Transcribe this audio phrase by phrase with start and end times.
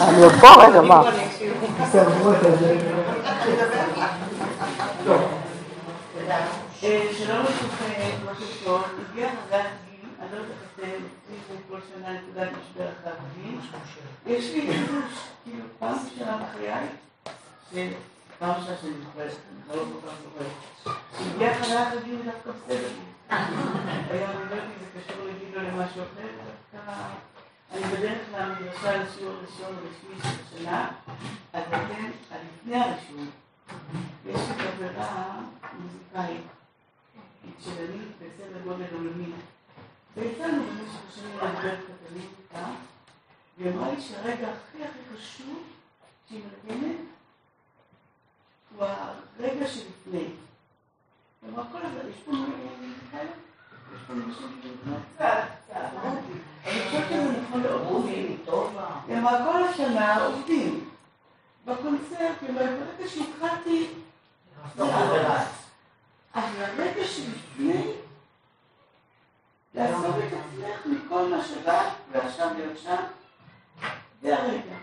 [0.00, 1.02] אני עוד פה, רגע, מה?
[7.18, 8.82] שלום לכם, בוקר טוב.
[9.10, 12.88] הגיע חגת גיל, אני לא יודעת איך אתם כל שנה נקודת משבר
[14.54, 14.60] לי
[21.98, 22.88] הגיל דווקא בסדר.
[23.30, 26.28] לא יודעת אם זה קשור לגיל או למשהו אחר,
[26.72, 26.92] דווקא
[27.72, 30.90] אני בדרך כלל מנסה לשיעור ראשון רשמי של השנה,
[31.52, 33.30] אז אתם, לפני הרישום,
[34.26, 35.40] יש לי חברה
[35.78, 36.46] מוזיקאית,
[37.64, 39.32] צ'לנית בסדר גודל עולמי.
[40.16, 42.66] ויצאנו במשך השנים לדבר קטנים איתה,
[43.58, 45.62] והיא אמרה לי שהרגע הכי הכי חשוב
[46.28, 46.96] שהיא מנגנת
[48.76, 48.86] הוא
[49.38, 50.24] הרגע שלפני.
[51.48, 53.47] אמרה כל הזמן, יש פה מוזיקאיות?
[55.14, 55.88] קצת, קצת,
[59.44, 60.88] כל השנה עובדים.
[61.64, 63.88] בקונצרט, ברגע שהתחלתי...
[66.34, 67.92] אבל הרגע שלפני,
[69.74, 73.02] לעזוב את עצמך מכל מה שבא, ועכשיו להיות שם,
[74.22, 74.76] זה הרגע.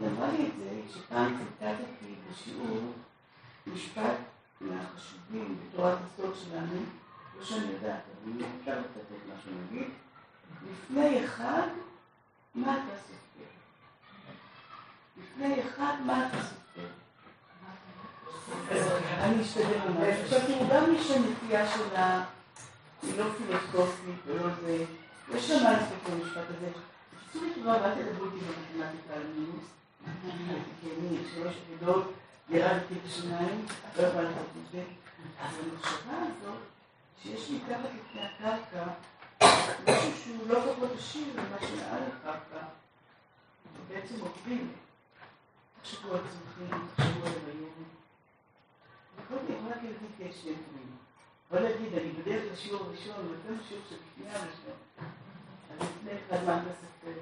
[0.00, 2.92] היא לי את זה כשפעם ציטטתי בשיעור
[3.66, 4.16] משפט
[4.60, 6.99] מהחשובים בתורת הסוד שלנו, לא
[7.42, 9.88] שאני יודעת, אבל אני רוצה לצטט משהו נגיד,
[10.72, 11.66] לפני אחד,
[12.54, 13.50] מה אתה סופר?
[15.16, 16.86] לפני אחד, מה אתה סופר?
[19.20, 20.16] אני אשתדל ממש.
[20.24, 22.24] עכשיו תראו, גם מי שהנטייה שלה
[23.02, 24.84] היא לא פילוסופית ולא זה,
[25.34, 26.68] יש שם מה לעשות במשפט הזה.
[27.14, 29.64] בקיצור טובה, ואל תדברו איתי במתמטיקה על מינוס.
[30.80, 32.12] כי אני שלוש יחידות,
[32.50, 33.66] ירדתי בשיניים,
[33.96, 34.82] לא יכולה לעשות את זה.
[35.42, 36.58] אז המחשבה הזאת,
[37.22, 38.84] שיש מתחת לפני הקרקע,
[39.88, 42.66] משהו שהוא לא פחות עשיר ממה שמעל הקרקע,
[43.88, 44.72] בעצם עובדים.
[45.82, 47.32] תחשבו על צמחים, תחשבו על.
[49.30, 50.90] קודם כל, רק להגיד שני דברים.
[51.50, 54.78] בוא נגיד, אני בדרך לשיעור הראשון, ואתם שיעור של לפני הראשון.
[55.70, 57.20] אז לפני אחד מה אתה סופר.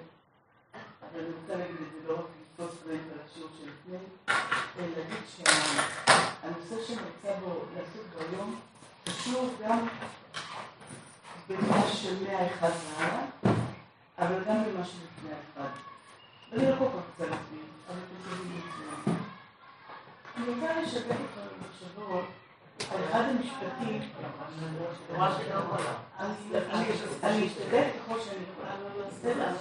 [1.03, 3.98] אבל אני רוצה להגיד את זה לא רק לתפוס באמת על השיעור של לפני,
[4.78, 8.60] אלא להגיד שהנושא שנרצה בו, לעסוק בו היום,
[9.08, 9.78] קשור גם
[11.48, 13.24] במה של מאה אחד והלאה,
[14.19, 15.70] אבל גם במה של לפני האחד.
[16.52, 19.16] ואני לא כל כך רוצה להסביר, אבל אתם תבינו מצוין.
[20.36, 22.24] אני רוצה לשתף אותך במחשבות
[22.91, 24.00] על אחד המשפטים,
[27.22, 29.52] אני אשתדל ככל שאני יכולה,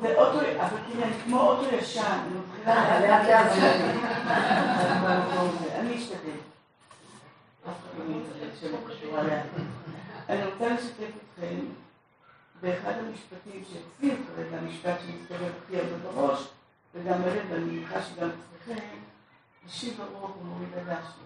[0.00, 3.52] זה אוטו, אבל תראה, אני כמו אוטו ישן, אני מתחילה לאט לאט
[5.78, 6.53] אני אשתדל.
[10.28, 11.60] אני רוצה לשתף אתכם
[12.60, 16.48] באחד המשפטים שאצלי כרגע, המשפט שמסתובב הכי הרבה בראש,
[16.94, 18.86] וגם בלב, ואני מניחה שגם אצלכם,
[19.66, 21.24] משיב הרוח ומוריד הגשם.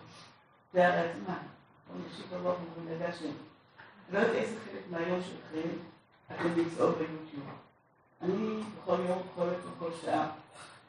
[0.73, 1.35] זה הרי הזמן.
[2.11, 3.31] משיב הרוח ומוריד הגשם.
[4.13, 5.69] לא יודעת איזה חלק מהיום שלכם
[6.33, 7.47] אתם נמצאות ביוטיוב.
[8.23, 10.31] אני בכל יום, בכל עת ובכל שעה,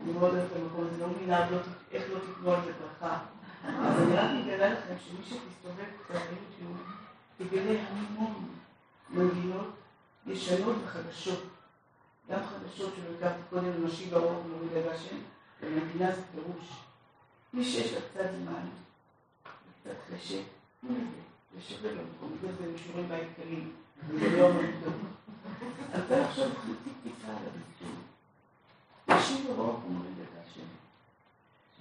[0.01, 1.47] אני מאוד אוהבת את המקום הזה, לא מבינה
[1.91, 3.19] איך לא תיתנו על זה ברכה.
[3.63, 6.77] אז אני רק מגלה לכם שמי שתסתובב ביוטיוב,
[7.37, 8.49] תגלה המון
[9.09, 9.67] מנגינות
[10.27, 11.43] ישנות וחדשות.
[12.29, 15.15] גם חדשות שלא הכרתי קודם, משיב הרוח ומוריד הגשם,
[15.61, 16.83] ומנגינה זה פירוש.
[17.53, 18.67] מי שיש לה קצת זמן,
[19.81, 20.43] קצת חשק,
[21.67, 23.71] שווה במקום, זה בשיעורים בית קלים,
[24.19, 24.49] זה לא
[24.83, 24.93] טוב.
[25.93, 27.93] אני רוצה לחשוב חצי טיפה על הביטוי.
[29.49, 30.38] הרוח ומוריד את השם.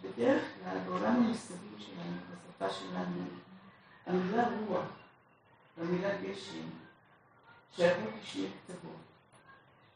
[0.03, 3.25] בדרך כלל, בעולם המושגים שלנו, בשפה שלנו,
[4.07, 4.87] המילה רוח
[5.79, 6.69] והמילה גשם
[7.77, 8.97] שייכות לשני קצוות.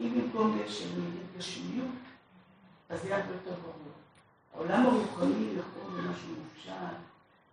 [0.01, 1.95] אם במקום גשם נגיד גשמיות,
[2.89, 3.93] אז זה הרבה יותר ברור.
[4.55, 6.73] העולם הרוחני יכול זה משהו מופשט,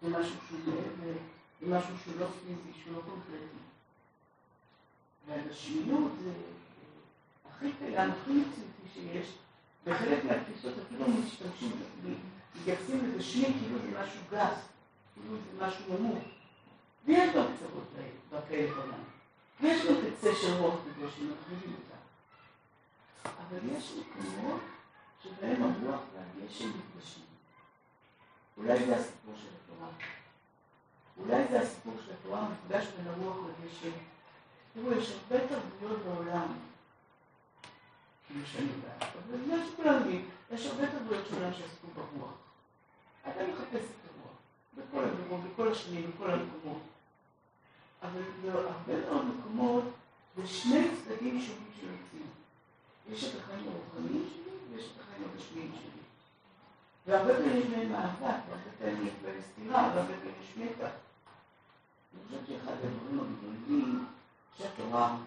[0.01, 1.17] זה משהו שהוא מעבר,
[1.61, 3.59] זה משהו שהוא לא פיזי, שהוא לא קונקרטי.
[5.27, 6.31] והגשמיות זה
[7.49, 9.33] הכי קיים, הכי מציאותי שיש,
[9.85, 11.71] וחלק מהתפיסות אפילו משתמשים,
[12.55, 14.67] מתייחסים לגשמי כאילו זה משהו גס,
[15.13, 16.23] כאילו זה משהו נמוך.
[17.05, 17.83] ויש לו קצוות
[18.29, 19.03] בכאלה בעולם.
[19.61, 21.95] ויש לו קצה של רוח וגשם, מרחיבים אותה.
[23.25, 24.61] אבל יש מקומות
[25.23, 27.23] שבהם הרוח והגשם נפגשים.
[28.57, 29.89] אולי זה הסיפור של התורה.
[31.17, 33.97] אולי זה הסיפור של התורה, המפגש בין הרוח לגשם.
[34.73, 36.47] תראו, יש הרבה תרבויות בעולם,
[38.27, 42.33] כאילו שאני יודעת, אבל זה מה שכולם יודעים, יש הרבה תרבויות בעולם שעסקו ברוח.
[43.21, 44.37] אתה מחפש את הרוח,
[44.77, 46.81] בכל הדרום, בכל השנים, בכל המקומות.
[48.01, 49.83] אבל בהרבה מאוד מקומות,
[50.35, 52.33] זה שני צדדים שונים של המציאות.
[53.09, 56.01] יש את החיים הרוחניים שלי ויש את החיים הגשמיים שלי.
[57.05, 60.91] והרבה פעמים יש מאבק, והרבה פעמים יש בהם סתירה, והרבה פעמים יש מתח.
[62.13, 64.05] אני חושבת שאחד הדברים הגדולים
[64.57, 65.17] שהתורה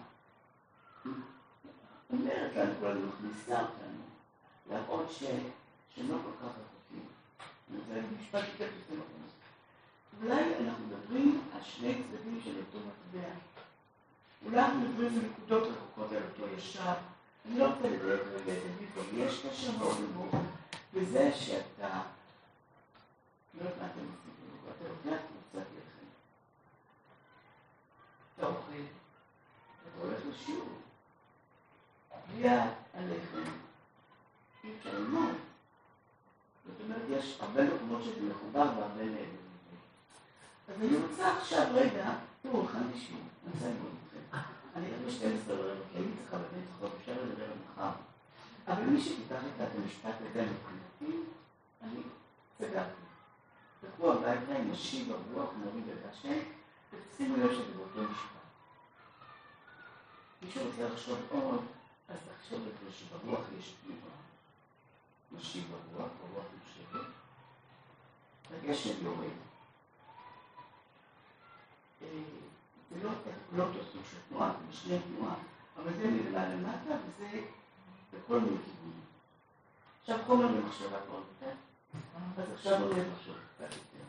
[2.09, 4.03] אומרת לנו, הזמן מכניסה אותנו,
[4.69, 5.11] להראות
[5.95, 7.05] שלא כל כך רחוקים.
[7.89, 9.23] להגיד משפט יותר לפני מקום
[10.21, 13.29] אולי אנחנו מדברים על שני צדדים של אותו מטבע.
[14.45, 16.93] אולי אנחנו מדברים על נקודות רחוקות על אותו ישר.
[17.45, 20.33] אני לא רוצה רגע את זה, יש קשר מאוד עמוק
[20.93, 22.01] בזה שאתה,
[23.53, 24.33] לא יודעת מה עושים,
[24.77, 26.05] אתה לוקח קבוצת לחם,
[28.35, 28.71] אתה אוכל,
[29.81, 30.67] אתה הולך לשיעור,
[32.27, 33.51] בלי הלחם,
[34.63, 35.35] ללמוד.
[36.65, 39.43] זאת אומרת, יש הרבה מקומות שזה מחובר והרבה מעבר.
[40.67, 44.37] אז אני רוצה עכשיו רגע, תראו, הכנתי שיעור, אני רוצה ללמוד אתכם.
[44.75, 47.89] אני רק ב-12 ורבע, כי הייתי צריכה בבית צחוק, אפשר לדבר מחר.
[48.67, 51.17] אבל מי שתיקח את המשפט הזה מבחינתי,
[51.81, 52.01] אני
[52.57, 53.01] סגרתי.
[53.81, 56.39] תלכו הביתה עם משיב הרוח, מוריד את השם,
[56.91, 58.43] ותשימו לב שזה באותו משפט.
[60.41, 61.61] מי שרוצה לחשוב עוד,
[62.07, 64.13] אז תחשוב על זה שברוח יש תנועה.
[65.37, 67.07] משיב הרוח, הרוח יושבת,
[68.51, 69.27] הגשם יורד.
[72.91, 73.09] זה
[73.53, 75.35] לא אותו סוג של תנועה, זה משנה תנועה,
[75.77, 77.41] אבל זה מלמעלה למטה וזה
[78.13, 79.01] בכל מיני כיוונים.
[80.01, 81.55] עכשיו חומר למחשבה כבר יותר,
[82.37, 84.05] אז עכשיו יהיה לחשוב קצת יותר.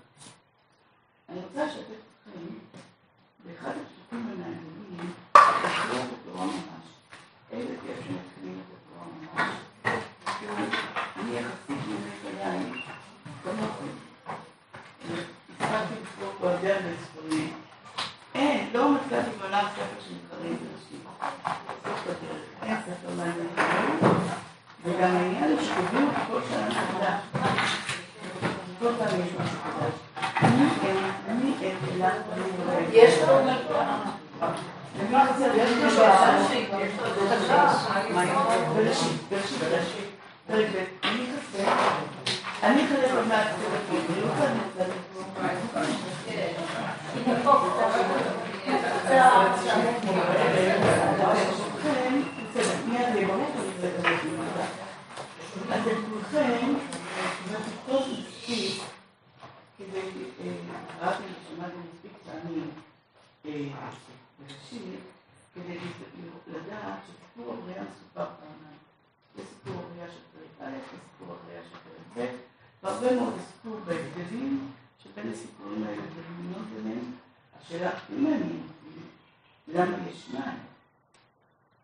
[1.28, 2.40] אני רוצה לשתף אתכם
[3.44, 6.86] באחד הפסוקים המעניינים, לקרוא את התורה ממש.
[7.50, 9.54] איזה כיף שמתחילים את התורה ממש.
[11.16, 12.82] אני יחסית ימי חיי,
[13.42, 13.86] כמוכם.
[15.60, 17.52] הספקתי לקרוא פה הרבה הרבה ספרים.
[18.34, 21.00] אין, לא מצאתי בעולם ספר שמתחרים בנשים.
[21.84, 22.42] סוף הדרך.
[22.62, 23.48] אין ספר מעניין.
[24.82, 25.16] וגם
[25.76, 27.20] העניין הוא שכותבים כל שנה מחדש.
[28.78, 29.94] כל פעם יש משהו חדש.
[31.28, 32.10] אני אין אלה,
[32.92, 33.40] יש לנו
[38.74, 40.10] בראשית, בראשית, בראשית.
[40.46, 41.70] פרק ב', אני חסר.
[42.62, 44.74] אני חלק עוד מעט ספר אני לא רוצה
[55.70, 56.74] אז את כולכם,
[57.48, 58.82] ותכתוב מספיק,
[59.78, 60.00] כדי,
[60.98, 62.70] קראתי ושמעתי מספיק פעמים
[63.44, 65.00] בראשית,
[65.54, 65.78] כדי
[66.46, 68.78] לדעת שסיפור הבריאה מסופר פעמיים.
[69.38, 72.36] יש סיפור הבריאה של פרק א', יש סיפור הבריאה של פרק ב',
[72.82, 74.70] והרבה מאוד סיפור בהבדלים
[75.02, 77.12] שבין הסיפורים האלה ולמנות ביניהם,
[77.60, 78.74] השאלה הכי מעניינת
[79.68, 80.58] למה יש שניים?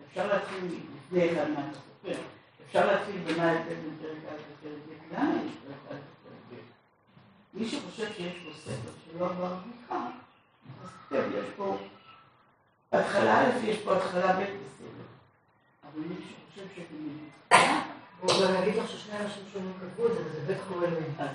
[0.08, 2.22] אפשר להתחיל לפני אחד מהסופר,
[2.70, 7.58] אפשר להתחיל במה ההבדל בין פרק א' לפרק ב', למה יש פרק א' לפרק ב'?
[7.58, 10.06] מי שחושב שיש פה ספר שלא עבר בדיחה,
[10.84, 11.76] אז טוב, יש פה
[12.92, 15.06] התחלה א', יש פה התחלה ב' בסדר.
[15.84, 16.86] אבל מי שחושב שזה
[18.20, 21.30] הוא גם יגיד לך ששני אנשים שונים כתבו את זה, וזה בטח לא אמת.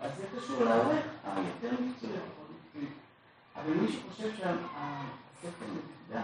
[0.00, 2.12] אז זה קשור לעורך היותר מקצועי.
[3.56, 6.22] אבל מי שחושב שהספר הסיבה.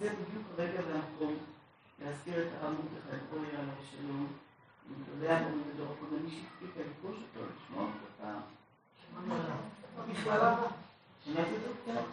[0.00, 1.36] זה בדיוק הרגע והמקום
[2.02, 4.26] להזכיר את הרב מרדכי ברויר עליו שלום,
[4.90, 8.40] מגדולי המורים בדור הקודם, מי שהספיקה לפגוש אותו, לשמוע אותו פעם.
[11.24, 12.04] שמעתי אותו קצת.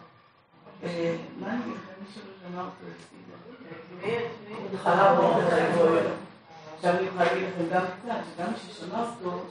[1.38, 3.36] מה אני אגיד לכם, מי שלא שמע אותו הפסידה.
[6.74, 9.44] עכשיו אני יכולה להגיד לכם גם קצת, שגם מי ששמע אותו,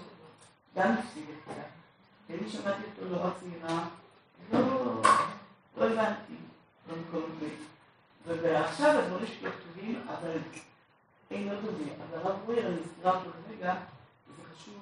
[0.76, 1.54] גם הפסיד קצת.
[2.28, 3.86] כי אני שמעתי אותו נורא צעירה,
[4.54, 4.60] לא,
[5.78, 6.34] לא הבנתי
[6.88, 7.71] במקום הזה.
[8.26, 10.38] ועכשיו הדברים שלי כתובים, אבל
[11.32, 11.92] אין עוד דומה.
[12.10, 13.76] אבל הרב רויר, אני מזכירה אותו כרגע,
[14.38, 14.82] זה חשוב,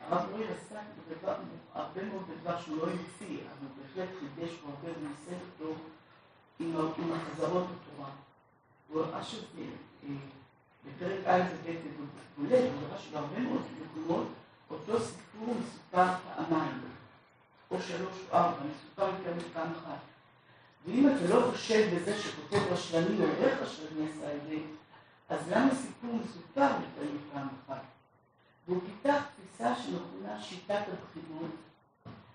[0.00, 0.76] הרב רויר עסק
[1.08, 1.34] בדבר,
[1.74, 5.74] הרבה מאוד בדבר שהוא לא המציא, אבל בהחלט חידש פה הרבה וניסה אותו
[6.98, 8.10] עם החזרות בתורה.
[8.88, 9.62] הוא ראה שזה
[10.84, 11.76] בפרק א' וב'
[12.38, 14.26] ובולט, הוא ראה שבהרבה מאוד מקומות
[14.70, 16.80] אותו סיפור מסופר פעמיים,
[17.70, 20.11] או שלוש או ארבע, מסופר יותר מפעם אחת.
[20.86, 24.56] ואם אתה לא חושב בזה שכותב רשלני או עורך רשלני עשה את זה,
[25.28, 27.82] אז למה סיפור מסופר יותר מפעם אחת?
[28.68, 31.50] והוא פיתח תפיסה שמכונה שיטת הבחינות,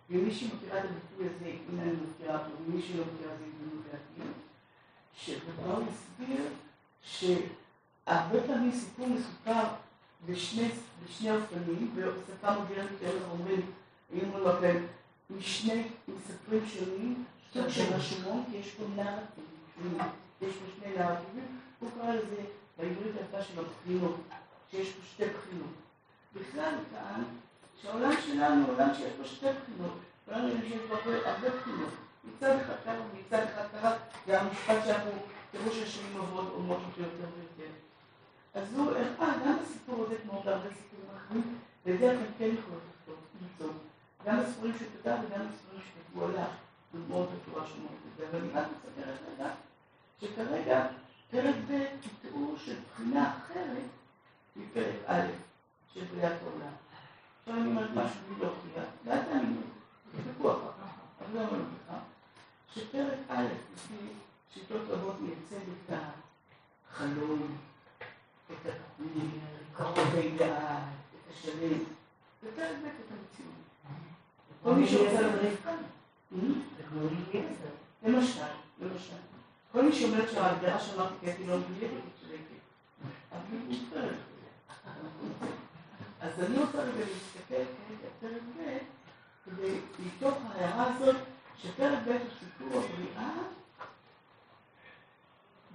[0.10, 4.32] ומי שמכירה את הביטוי הזה, הנה אני מכירה אותו, ומי שלא מכירה זה, הזדמנות להכיר,
[5.14, 6.46] שבו הוא הסביר
[7.02, 9.64] שהרבה פעמים סיפור מסופר
[10.26, 10.70] בשני,
[11.06, 13.62] בשני אופנים, בשפה מודרנית אנחנו אומרים,
[14.12, 14.86] היינו אומרים לכם,
[15.38, 17.24] משני מספרים שונים,
[17.54, 19.98] סוג של רשומות, יש פה נרטיב,
[20.42, 22.42] יש פה שני נרטיבים, הוא קרא לזה
[22.78, 24.16] בעברית היפה של הבחינות,
[24.72, 25.74] שיש פה שתי בחינות.
[26.34, 27.24] בכלל טען
[27.82, 29.98] שהעולם שלנו הוא עולם שיש בו שתי בחינות.
[30.26, 31.90] כולנו יודעים שיש בו הרבה בחינות.
[32.24, 33.94] מצד אחד ככה ומצד אחד ככה,
[34.26, 35.12] זה המשפט שאנחנו,
[35.52, 37.72] תראו ששנים עוברות אומרות אותו יותר ויותר.
[38.54, 42.82] אז הוא הראה גם בסיפור הזה, כמו בהרבה סיפורים אחרים, בדרך כלל כן יכולות
[43.42, 43.74] למצוא.
[44.26, 46.48] גם בספרים שהוא כתב וגם בספרים שכתבו עליו,
[46.98, 47.66] דוגמאות התורה
[48.18, 48.28] זה.
[48.30, 49.50] אבל אני רק מספרת רגע,
[50.22, 50.88] שכרגע
[51.32, 53.84] פרק ב' הוא תיאור של בחינה אחרת
[54.56, 55.28] מפרק א'
[55.94, 56.74] של בריאת העולם.
[57.40, 59.62] עכשיו אני אומרת משהו בלי להוכיח, ואל תאמינו,
[60.12, 60.90] תבדקו אחר כך,
[61.20, 61.94] אבל לא אומרים לך,
[62.74, 63.96] שפרק א', לפי
[64.54, 65.98] שיטות רבות מייצג את
[66.92, 67.58] החלום,
[68.52, 69.32] את התוכנית,
[69.74, 71.80] קרוב הידיעה, את השלם,
[72.44, 73.54] ופרק ב' את המציאות.
[74.64, 75.78] כל מי שרוצה לדריך כאן.
[78.04, 78.42] למשל,
[78.82, 79.16] למשל.
[79.72, 82.18] כל מי שאומר שההגדרה שאמרתי קטי לא מדויקת.
[86.22, 88.78] אז אני רוצה רגע להסתכל כרגע פרק ב'
[89.46, 91.16] כדי, מתוך ההערה הזאת,
[91.58, 93.32] שפרק ב' הוא סיפור הבריאה,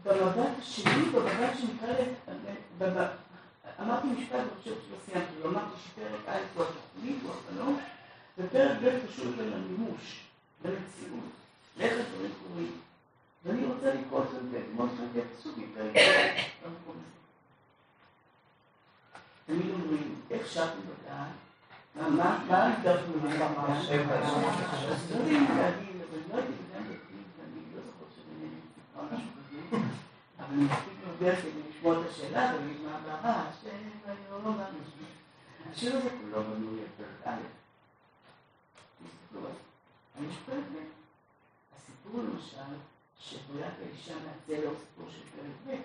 [0.05, 1.89] במבט השני, במבט שנקרא
[2.79, 3.07] לזה,
[3.81, 7.81] אמרתי משפט, אני חושבת שלא סיימתי, אמרתי שפרק א' הוא התוכנית, הוא החלום,
[8.39, 10.21] ופרק ב' קשור למימוש,
[10.65, 11.31] למציאות,
[11.77, 12.81] לאיך הדברים קורים.
[13.45, 14.29] ואני רוצה לקרוא את
[15.35, 17.23] הפסוק מפרק ב' במקום הזה.
[19.47, 21.29] תמיד אומרים, איך שרתם בדעת?
[22.49, 23.89] מה הגדרנו ממש?
[23.89, 29.29] אז לא יודעים להגיד, אבל לא הייתי בגן דתי, ואני לא זוכר שבינינו סיפרה משהו
[29.37, 29.77] כזה,
[30.39, 34.83] אבל אני מספיק מבוגרת כדי לשמוע את השאלה ולהגיד מה הבעיה, שאני לא מאמין.
[35.73, 37.63] השיר הזה כולו בנוי על פרק א'.
[40.17, 40.53] ב'.
[41.77, 42.75] הסיפור למשל,
[43.21, 45.81] שבריאת האישה מהצלע הוא סיפור של פרק ב'.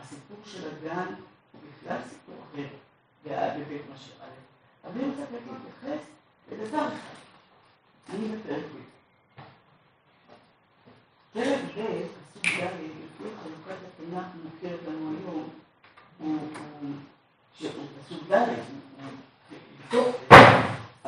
[0.00, 1.14] הסיפור של הגן
[1.52, 2.66] הוא בכלל סיפור אחר,
[3.24, 4.26] בבית מאשר א'.
[4.84, 6.06] אבל אני רוצה להתייחס
[6.52, 7.20] לדבר אחד.
[8.14, 8.90] אני בפרק ב'.
[11.32, 15.48] פרק ב', פסוק ד', לפי חלוקת התנ"ך מוכרת לנו היום,
[16.18, 16.48] הוא
[17.58, 18.48] פסוק ד',
[19.88, 20.16] בתוך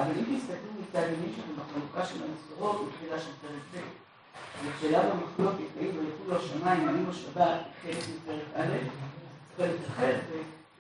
[0.02, 4.02] אבל אם תסתכלו מצד ימין שלנו בחלוקה של המסורות, הוא תחילה של פרק ב'.
[4.66, 8.76] ושאלה במחלוקת, האם וילכו השמיים, האם השבת, חלק מפרק א',
[9.56, 10.18] חלק אחר,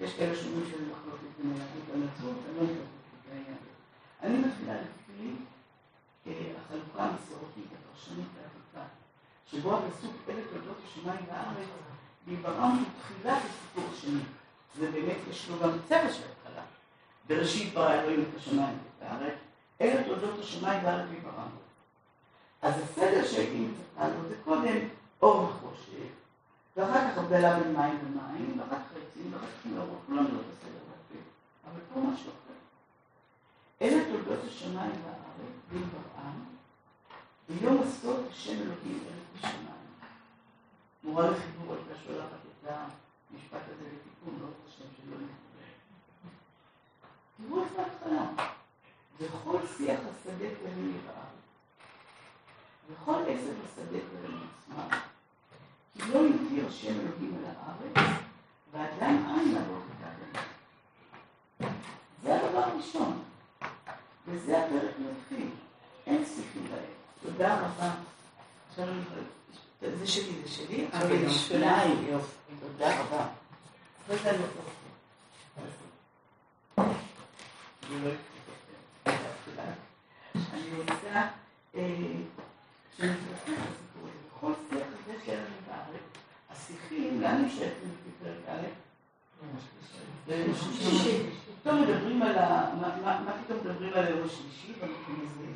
[0.00, 2.86] ויש כאלה שאומרים שזה מחלוקת בין היהדות לנצרות, אני לא מתכוונת
[3.26, 3.58] את העניין.
[4.22, 8.84] אני מתחילה לפי החלוקה המסורתית, הפרשנית והעתיקה,
[9.50, 11.68] שבו הפסוק אלה תולדות השמיים והארץ,
[12.26, 14.20] בעיברם הוא תחילת הסיפור השני.
[14.78, 16.41] ובאמת יש לו גם צבע של התחלה.
[17.26, 19.34] בראשית ברא אלוהים את השמיים ואת הארץ,
[19.80, 21.48] אלה תולדות השמיים והארץ בעיברם.
[22.62, 24.78] אז הסדר שהייתי מצפה לו זה קודם
[25.22, 26.08] אור וחושך,
[26.76, 30.82] ואחר כך הבדלה בין מים ומים, ואחר כך עצים, ואחר כך מאור, כולם לא בסדר
[30.88, 31.22] בעצם,
[31.64, 32.58] אבל פה משהו אחר.
[33.82, 36.44] אלה תולדות השמיים והארץ, בעיברם,
[37.48, 39.72] ביום הסוד השם אלוהים ארץ בשמיים.
[41.04, 45.51] מורה לחיבור הייתה שולחת את המשפט הזה לתיקון, לא את השם שלא נקבל.
[47.36, 48.26] תראו את ההתחלה.
[49.20, 51.42] וכל שיח השדה כהן בארץ.
[52.90, 54.98] וכל עשב השדה כהן עצמם.
[55.94, 58.16] כי לא יותיר השם אלוהים על הארץ,
[58.72, 60.46] ועדיין אין לעבוד את האדמה.
[62.22, 63.22] זה הדבר הראשון.
[64.26, 65.48] וזה הפרק מתחיל.
[66.06, 66.84] אין שיחים בהם.
[67.22, 67.94] תודה רבה.
[69.80, 70.86] זה שלי, זה שלי.
[70.92, 72.36] אבל היא יופי.
[72.60, 73.26] תודה רבה.
[74.08, 74.46] וזה לא
[77.92, 78.04] אני
[80.76, 81.28] רוצה
[81.76, 84.18] שנתייחס לסיפור הזה.
[84.36, 86.02] בכל שיח הזה שלנו בארץ,
[86.50, 88.66] השיחים, לאן הם שייכים לפי פרק א'?
[91.62, 92.74] פתאום מדברים על ה...
[93.00, 95.46] מה פתאום מדברים על היום השלישי במקום הזה?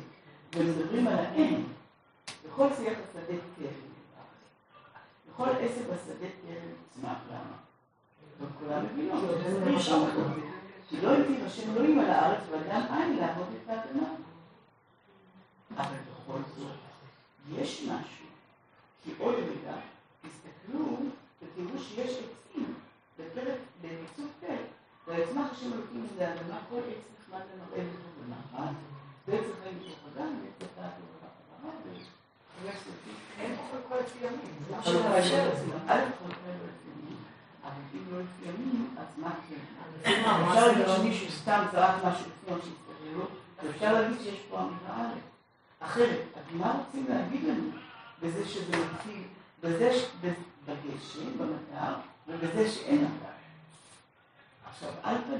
[0.55, 1.63] ומדברים על האין.
[2.47, 3.71] בכל שיח השדה תהיה.
[5.37, 7.57] כל עסק בשדה תרם צמח, למה?
[8.41, 9.23] וכולם מבינות,
[10.89, 14.07] כי לא יתיר השם אלוהים על הארץ ואדם אין לעבוד את האדמה.
[15.77, 16.75] אבל בכל זאת,
[17.51, 18.25] יש משהו,
[19.03, 19.75] כי עוד רגע,
[20.21, 20.97] תסתכלו
[21.41, 22.73] ותראו שיש עצים
[23.19, 24.59] בפרק, במצוק פרק,
[25.07, 28.73] ויצמח השם אלוהים על האדמה, כל עץ נחמד למראה וטוב לנחת,
[29.27, 31.71] ועץ החיים בתוך אדם, ועץ הדעת לברכה חברה,
[32.63, 33.17] ויש סופית.
[33.39, 33.55] אין
[33.89, 34.55] כל לפי ימים,
[37.93, 40.21] אם לא ימים, אז מה כן?
[40.21, 40.97] מה אפשר להגיד זה לא?
[40.97, 43.25] שמישהו סתם זרק משהו או שהסתכלו,
[43.63, 45.09] ואפשר להגיד שיש פה אמירה.
[45.79, 47.69] אחרת, אז מה רוצים להגיד לנו
[48.21, 49.23] בזה שזה מציל,
[49.63, 49.91] בזה
[50.65, 51.93] בגשם, במטר,
[52.27, 53.31] ובזה שאין מטר.
[54.69, 55.39] עכשיו, על פניו,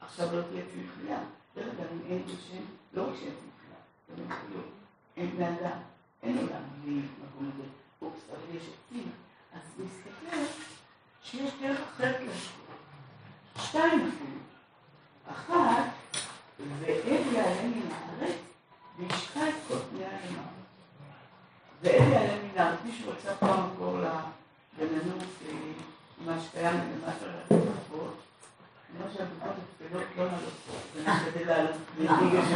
[0.00, 1.18] עכשיו לא תהיה צמחייה.
[1.56, 2.62] דרך אגב, אם אין גשם,
[2.94, 3.78] לא רק שאין צמחייה,
[4.18, 4.66] אין חיות,
[5.16, 5.78] אין בני אדם,
[6.22, 7.68] אין עולם בלי מקום הזה.
[8.02, 9.10] אופס, אבל יש עצים.
[9.52, 10.36] אז מסתכל
[11.30, 12.66] שיש דרך אחרת להשקיע.
[13.58, 14.36] שתיים אפילו.
[15.30, 15.84] אחת,
[16.80, 18.36] ועד יעלה מן הארץ,
[18.98, 20.42] וישקע את כל פני האדמה.
[21.82, 23.98] ועד יעלה מן הארץ, מישהו רצה פעם מקור
[24.78, 25.24] לגננות,
[26.24, 28.16] מה שקיים למטה לבריכות,
[28.98, 32.54] מה שהבריכות התפלות לא לעלות פה, זה משתדל לעלות, בליגה של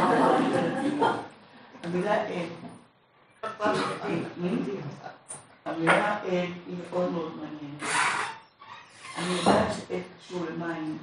[1.83, 2.47] המילה עד.
[5.65, 6.23] המילה עד
[6.67, 8.30] היא מאוד מאוד מעניינת.
[9.17, 10.97] אני יודעת שעד קשור למים,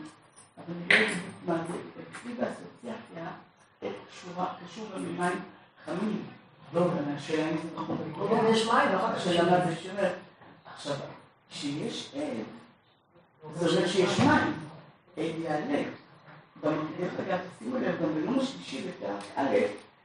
[0.56, 3.28] אבל אני לא יודעת מה זה, אצלי באסוציאציה,
[3.82, 5.40] עד קשור גם למים
[5.84, 6.22] חמים.
[6.72, 7.98] לא, גם השאלה אם זה נכון.
[8.30, 10.12] גם יש מים, ואחר כך השאלה מה זה שומר.
[10.74, 10.96] עכשיו,
[11.50, 12.22] כשיש עד,
[13.54, 14.54] זה אומר שיש מים,
[15.16, 15.82] עד יעלה.
[16.62, 19.56] דרך אגב, שימו לב, גם ביום השלישי בפרק א',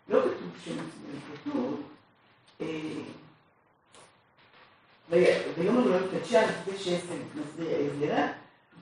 [0.08, 1.82] לא כתוב שם עצמי, כתוב
[5.10, 8.28] ויאמר לו תקדשה לקדש עשם, מסביר עזרא,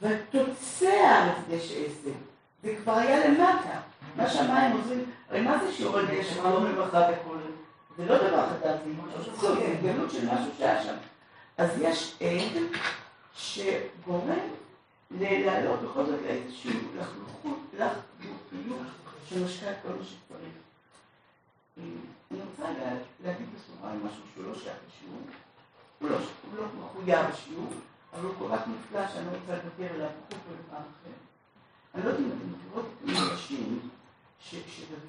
[0.02, 2.18] ותוצע לקדש עשם.
[2.64, 3.82] זה כבר היה למטה.
[4.16, 7.38] מה שהמים עוזרים, הרי מה זה שיעורי גשם, שלום לברכה וכל
[7.98, 8.80] זה לא דבר חדש,
[9.42, 10.96] זה התגלות של משהו שהיה שם.
[11.58, 12.62] אז יש עד
[13.36, 14.40] שגורם
[15.20, 18.88] לעלות בכל זאת לאיזושהי לחלוכות, לחלוכיות
[19.30, 20.54] שמשקע את כל מה שצריך.
[22.32, 22.64] אני רוצה
[23.24, 25.22] להגיד בסוגריים משהו שהוא לא שייך לשיעור.
[26.02, 26.18] הוא לא,
[26.56, 27.74] לא מחויב בשיעור,
[28.14, 31.22] אבל הוא כל כך נפלא שאני לא רוצה לדבר עליו בחוץ ולפעם אחרת.
[31.96, 33.90] אני לא יודעת אם אתם מכירות את המדרשים
[34.40, 35.00] שכשדוד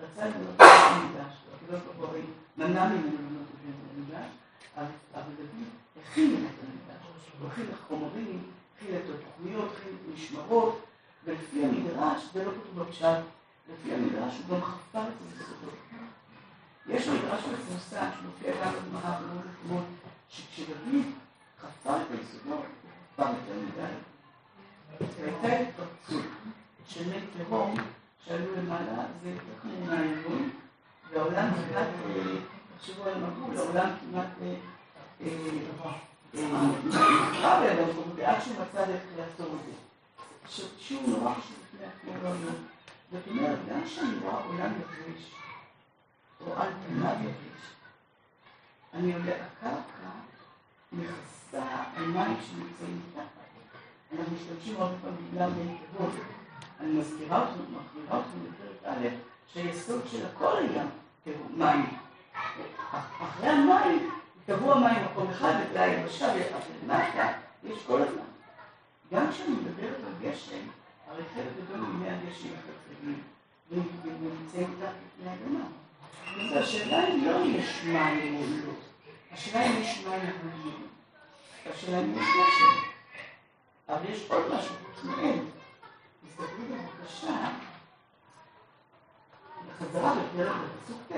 [0.00, 2.18] רצה לבנות את המקדש, הקדוש ברוך הוא
[2.56, 3.66] מנע ממנו לבנות את
[3.96, 4.30] המקדש,
[4.76, 5.64] אבל דוד
[6.02, 7.06] הכין את המקדש,
[7.40, 8.42] הוא הכין את החומרים,
[8.76, 10.84] הכין את התוכניות, הכין את המשמרות,
[11.24, 13.18] ולפי המדרש, זה לא כתוב בפשט,
[13.72, 15.56] לפי המדרש הוא גם חפר את המקדשות.
[16.88, 19.84] יש מדרש מפורסם שמופיע גם בגמרא ולא במקומות,
[20.28, 20.76] שכשדוד
[21.60, 23.92] חפר את היסודות, הוא חפר יותר מדי.
[25.20, 26.24] והייתה התפרצות
[26.88, 27.74] של מי תהום
[28.24, 30.50] שעלו למעלה, זה כמו מהארגון,
[31.10, 31.86] והעולם כמעט,
[32.78, 34.28] תחשבו על מבול, העולם כמעט
[36.84, 40.62] נחרב עליו, ועד שהוא מצא דרך לעצור את זה.
[40.78, 42.30] שיעור נורא חשוב לפני עצמו לא
[43.12, 45.30] זאת אומרת, גם כשאני רואה עולם יבש,
[46.40, 47.70] או על פניו יבש,
[48.94, 50.08] אני עולה, הקרקע
[50.92, 51.62] מכסה
[51.96, 53.36] על מים שנמצאים מתחת.
[54.12, 56.10] אנחנו משתמשים הרבה פעמים בגלל מי תהום.
[56.80, 59.08] אני מזכירה אותנו, מחזירה אותנו בפרק א',
[59.52, 60.84] שהיסוד של הכל היה
[61.56, 61.86] מים.
[63.20, 64.10] אחרי המים,
[64.46, 67.32] טבוע מים מקום אחד, וכלי היבשה, ולמטה
[67.64, 68.22] יש כל הזמן.
[69.12, 70.68] גם כשאני מדברת על גשם,
[71.08, 73.22] הרי חלק גדול מימי הגשם החלטיים,
[73.70, 75.64] ונמצאים מתחת לפני האדמה.
[76.36, 78.72] אז השאלה היא לא אם יש מים או לא,
[79.32, 80.86] השאלה אם יש מים גבוליים,
[81.66, 82.96] השאלה אם יש גשם.
[83.88, 85.42] אבל יש עוד משהו חוץ מאלה.
[86.28, 87.48] תסתכלו בבקשה,
[89.68, 91.14] בחזרה בפרק בפסוק ט',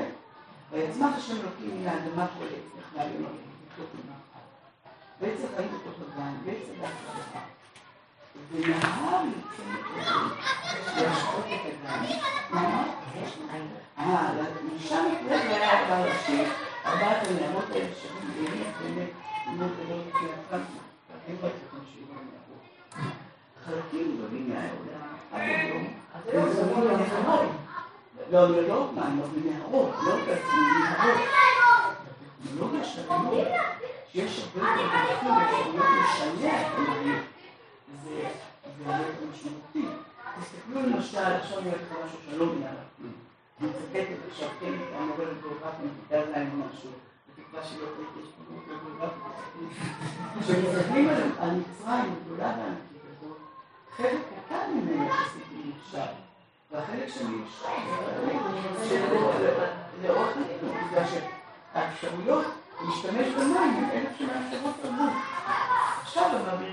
[0.71, 3.37] ויצמח השם אלוקים מן האדמה כל עץ אלוהים,
[3.73, 4.17] לקלוט ממך.
[5.21, 7.43] ועץ החיים בתוך הגן, ועץ הדת
[8.53, 12.05] ונהר יצא להשקות את הגן.
[12.51, 12.85] מה?
[13.99, 14.33] אה,
[14.77, 16.43] משם נקראת והיה ארבע ראשי,
[16.87, 19.11] ארבעת הנערות האלה שווים באמת, באמת,
[21.29, 22.63] בתוכן שיעור הנערות.
[23.65, 25.85] חלקים גדולים מהעולם, עד היום,
[28.31, 31.39] לא, לא, לא מים, אבל מנהרות, לא מנהרות.
[32.85, 33.45] של היום,
[34.13, 37.23] שיש הרבה דרכים ואפשרויות לשנע את המים,
[38.05, 38.29] זה
[38.65, 39.87] הרבה יותר משמעותי.
[40.41, 43.13] תסתכלו למשל, עכשיו אני הולכת משהו שלא מנהל הפנים.
[43.61, 46.91] אני מצטטת עכשיו, כן, אני עוברת בגאוגרפיה, אני מתאר להם משהו,
[47.29, 49.29] בתקווה שלא תהיה יש פה בגאוגרפיה.
[50.41, 53.37] כשמסתכלים על מצרים הגדולה והענקית הזאת,
[53.97, 56.13] חלק קטן ממנו יחסית מיושב.
[56.73, 57.69] והחלק שמיושב
[58.79, 59.07] זה
[60.03, 62.47] לאורך הלימוד, בגלל שהאפשרויות
[62.87, 65.13] להשתמש במים הן אלה שמאפשרות תרבות.
[66.03, 66.65] עכשיו אבל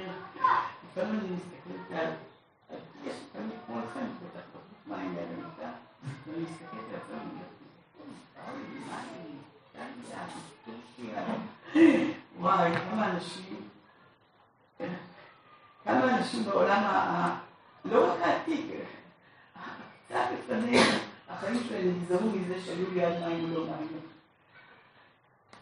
[0.98, 2.12] לפעמים אני מסתכלת על,
[3.04, 5.72] יש לפעמים כמו לכם, בטח בחוץ מים ליד המיטה,
[6.28, 7.30] ואני מסתכלת על עצמם,
[12.40, 13.70] וואי, כמה אנשים,
[15.84, 16.84] כמה אנשים בעולם,
[17.86, 18.66] לא רק העתיק,
[20.06, 20.80] קצת לפני
[21.30, 24.00] החיים שלהם נגזרו מזה שהיו ליד מים או לא מים.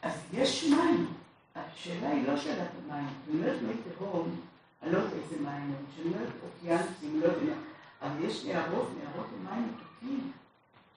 [0.02, 1.14] אז יש מים,
[1.56, 3.08] השאלה היא לא שאלת המים.
[3.08, 4.36] אני אומרת מי תהום,
[4.84, 5.86] אני לא יודעת איזה מים הם.
[5.92, 7.58] כשאני אומרת אוקיינוסים, לא יודעת,
[8.02, 10.32] אבל יש נערות, נערות עם מים מתוקים,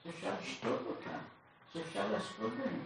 [0.03, 1.17] שאפשר לשתות אותם,
[1.73, 2.79] שאפשר להשקות בהם.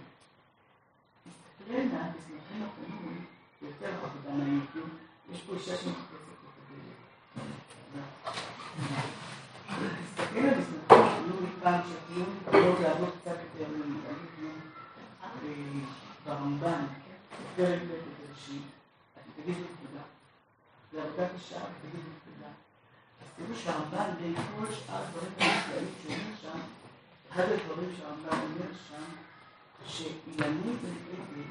[1.23, 3.15] תסתכלנה, תסמכן הפנוי,
[3.61, 4.89] יותר עבודה מהיוטיוב,
[5.31, 6.99] יש פה אישה שמחפשת את הדלת.
[10.05, 13.99] תסתכל על מסמכים הפנוי פעם שתהיו יכולות לעבוד קצת יותר ממנו.
[16.25, 16.85] ברמב"ן,
[17.55, 17.91] פרק ב'
[18.27, 18.61] בראשית,
[20.97, 22.51] עבודה קשה, תגידו תודה.
[23.21, 26.60] אז תראו שהרמב"ן, בין כל שאר הדברים הנפלאים שאומר שם,
[27.32, 29.04] אחד הדברים שהרמב"ן אומר שם,
[29.88, 31.43] שאילנית ועגל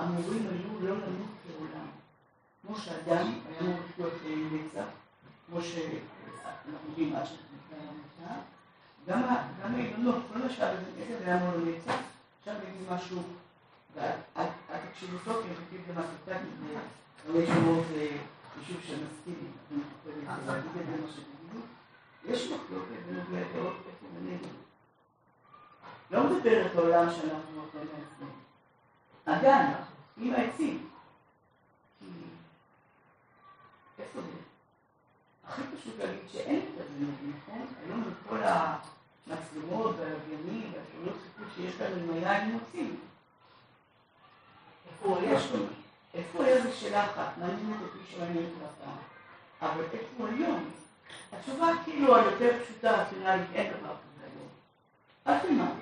[0.00, 1.86] אמורים היו לא למות כעולם.
[2.62, 4.12] כמו שאדם היה אמור לחיות
[4.52, 4.84] נצח,
[5.46, 8.34] כמו שאנחנו יודעים עד שנקרא למותה,
[9.06, 9.22] גם
[9.74, 12.00] האילנות, כל מה בזה היה אמור לנצח,
[12.40, 13.22] עכשיו נגיד משהו,
[13.94, 14.48] ואת
[14.90, 16.44] תקשיבו טוב, כי מחכים למסוכן,
[17.32, 18.37] ויש מאוד יישוב שמסכים,
[20.28, 21.60] מה שתגידו.
[22.24, 23.76] יש מחלוקת בנוגע לדעות
[24.14, 24.48] בינינו.
[26.10, 28.30] לא מדברת בעולם שאנחנו יכולים לעצמנו.
[29.26, 29.74] עדיין,
[30.16, 30.88] עם העצים.
[33.98, 34.38] איפה זה?
[35.46, 37.66] הכי פשוט להגיד שאין את הדברים, נכון?
[37.84, 43.00] היום עם כל המצלמות והלוויינים והאפשרויות חיפוש שיש לנו עם היין מוצאים.
[44.90, 45.77] איפה היה שם?
[46.18, 48.90] איפה הוא היה זו שאלה אחת, מעניינת אותי שמעניינת אותה.
[49.62, 50.70] אבל איפה הוא היום?
[51.32, 54.48] התשובה כאילו היותר פשוטה, הפינאלית, אין דבר כזה היום.
[55.26, 55.74] אל תלמד.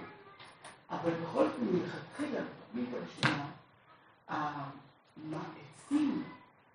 [0.90, 3.46] אבל בכל זאת, מלכתחילה, בתוכנית הראשונה,
[4.28, 6.22] העצים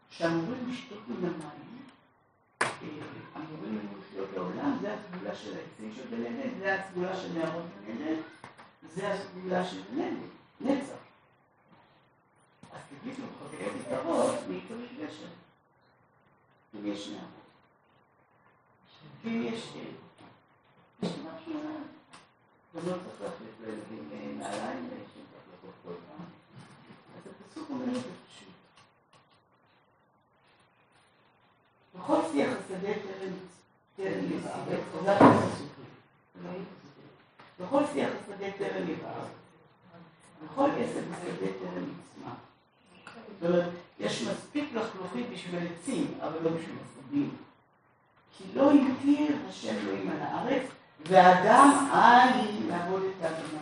[0.09, 1.81] שאמורים לשתות מן המים,
[3.35, 7.63] אמורים לנו לחיות לעולם, זה הסגולה של העצים של בן עדן, זה הסגולה של נערות
[7.63, 8.21] בן עדן,
[8.95, 9.81] זה הסגולה של
[10.61, 11.10] נצח.
[12.73, 13.23] אז תגידו,
[13.79, 15.27] יקרות, מי צריך גשר?
[16.75, 17.41] אם יש נערות.
[19.23, 19.73] ואם יש...
[21.03, 21.53] יש משהו
[22.75, 26.25] גם לא צריך להחליף לילדים נעליים שהם צריך לקרוא כל פעם.
[27.17, 28.47] אז הפסוק אומר את זה פשוט.
[31.95, 32.93] בכל שיח השדה
[33.95, 36.65] טרם יבער, חזק הפסוקים.
[37.59, 39.25] בכל שיח השדה טרם יבער.
[40.45, 42.50] בכל עשב השדה טרם יצמח.
[43.39, 43.69] זאת אומרת,
[43.99, 47.35] יש מספיק לחלוכית בשביל עצים, אבל לא בשביל עשבים.
[48.37, 50.63] כי לא הגדיר השם אלוהים על הארץ,
[51.05, 53.61] ואדם אין לעבוד את האדמה.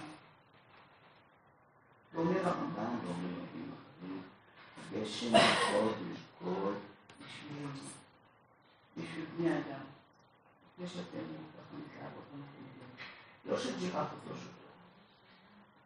[2.14, 4.22] ואומר הרמב"ם, ואומר רבים אחרים,
[4.94, 6.74] גשם יכול לשקול
[7.20, 7.68] בשביל
[8.98, 9.80] בשביל בני אדם.
[10.74, 11.20] לפני שאתם
[11.54, 12.24] ככה מתלהבות.
[13.46, 14.50] לא שג'ירפות לא שוטות.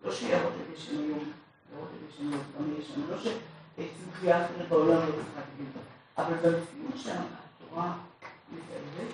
[0.02, 1.32] לא שיערות הגשם היום,
[1.71, 3.38] יערות הגשם היום, גם יש שם,
[3.75, 5.67] שצמחייה אחרת בעולם לא צריכה להגיד.
[6.17, 7.97] אבל במציאות שם התורה
[8.51, 9.13] מתארת,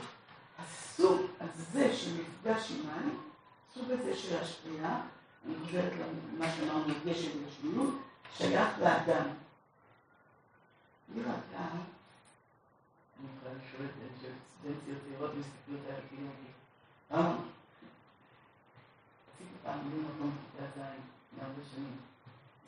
[0.60, 5.02] הסוג הזה של מפגש עם הסוג הזה של השפרייה,
[5.46, 5.94] אני חוזרת
[6.36, 7.96] למה שאמרנו, גשם וגשמיות,
[8.38, 9.28] שייך לאדם.
[11.16, 11.68] היא ראתה,
[13.20, 16.54] אני יכולה לשאול את סטודנטיות צעירות מסתכלות על התינוקת.
[17.12, 17.38] למה?
[19.34, 22.09] עשיתי פעם מילוי מקום בכיתה ז' מהרבה שנים.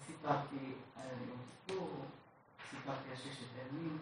[0.05, 1.37] סיפרתי על יום
[1.67, 1.89] סיפור,
[2.69, 3.97] סיפרתי על ששת הימים,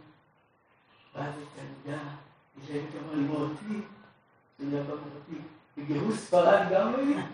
[1.15, 2.03] ואז התלמידה,
[2.57, 3.81] יושבת אמרה לי, מורתי,
[4.59, 5.41] זה דבר מורתי,
[5.77, 7.25] בגירוש ספרד גם לא יהיה?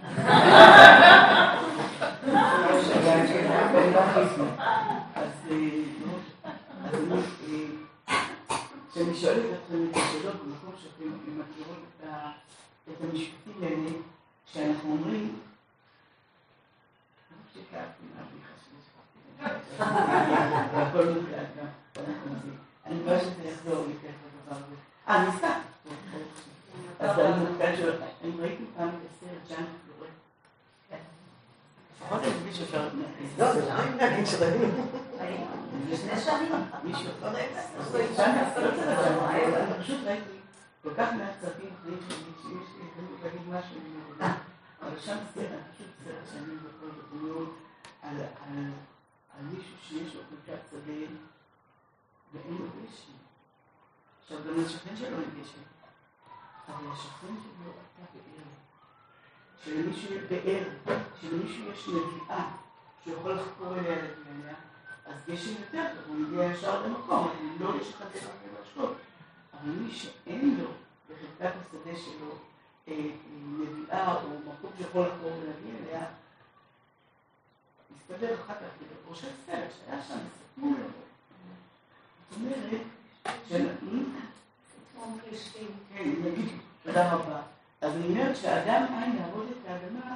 [5.15, 5.31] אז
[8.91, 11.83] כשאני שואלת אתכם את השאלות במקום שאתם מכירות
[12.89, 13.89] את המשפטים האלה,
[14.45, 15.39] כשאנחנו אומרים,
[20.73, 21.45] והכל מוקלט
[22.85, 24.75] אני מקווה שזה יחזור יותר לדבר הזה.
[25.07, 25.53] אה, ניסה.
[26.99, 30.11] אז אני מוקלט שלו, אני ראיתי פעם את הסרט ג'אנק פלורט.
[32.01, 32.89] לפחות אני מבין שאפשר...
[33.37, 34.67] לא, זה לא נגיד שראינו.
[35.89, 36.51] לפני שנים.
[36.83, 37.11] מישהו.
[39.79, 40.35] פשוט ראיתי
[40.83, 43.79] כל כך מעט סרטים אחרים שיש לי הזדמנות להגיד משהו,
[44.81, 47.55] אבל שם סרט, פשוט סרט שאני זוכר בדמות
[48.01, 48.15] על
[49.41, 50.93] מישהו שיש לו חלקת שדה
[52.33, 53.11] ואין לו גשם.
[54.21, 55.61] עכשיו גם לשכן שלו אין גשם,
[56.67, 58.45] אבל השכן שלו הייתה באר.
[59.63, 60.69] שלמישהו יש באר,
[61.21, 62.51] שלמישהו יש נביאה,
[63.03, 64.55] שהוא יכול לחקור אליה לדמייניה,
[65.05, 68.93] אז גשם יותר טוב, הוא מגיע ישר למקום, לא יש לך דרך להשקות.
[69.53, 70.69] אבל מי שאין לו
[71.09, 72.35] בחלקת השדה שלו
[72.87, 76.05] נביאה או מקום שיכול לחקור ולהגיע אליה,
[77.97, 80.17] מסתבר אחר כך, בראשי סרט שהיה שם,
[80.53, 80.87] סתמו לו.
[82.29, 82.81] זאת אומרת,
[83.49, 83.67] של...
[85.93, 86.49] כן, נגיד,
[86.83, 87.41] תודה רבה.
[87.81, 90.15] אז אני אומרת שהאדם אין לעבוד את האדמה,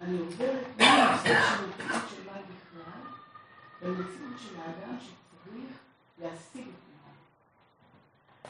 [0.00, 3.00] אני עוברת מהנושא של מציאות של מים בכלל,
[3.82, 5.70] למציאות של האדם שצריך
[6.18, 7.16] להשיג את מים.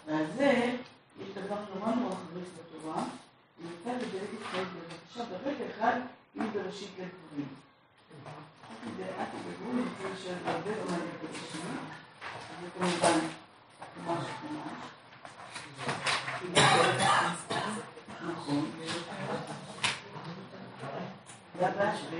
[0.06, 0.76] ועל זה
[1.20, 3.04] יש דבר נורא נורא חריף בתורה,
[3.60, 6.00] אני רוצה לדייק אתכם בבקשה ברגע אחד
[6.34, 7.48] עם בראשית לדברים.
[9.18, 11.60] אל תדברו, אני רוצה לשאול הרבה זמן את השני,
[12.60, 13.18] זה כמובן
[14.06, 14.72] ממש ממש.
[18.26, 18.70] נכון.
[21.58, 22.18] זה הבעיה שלי.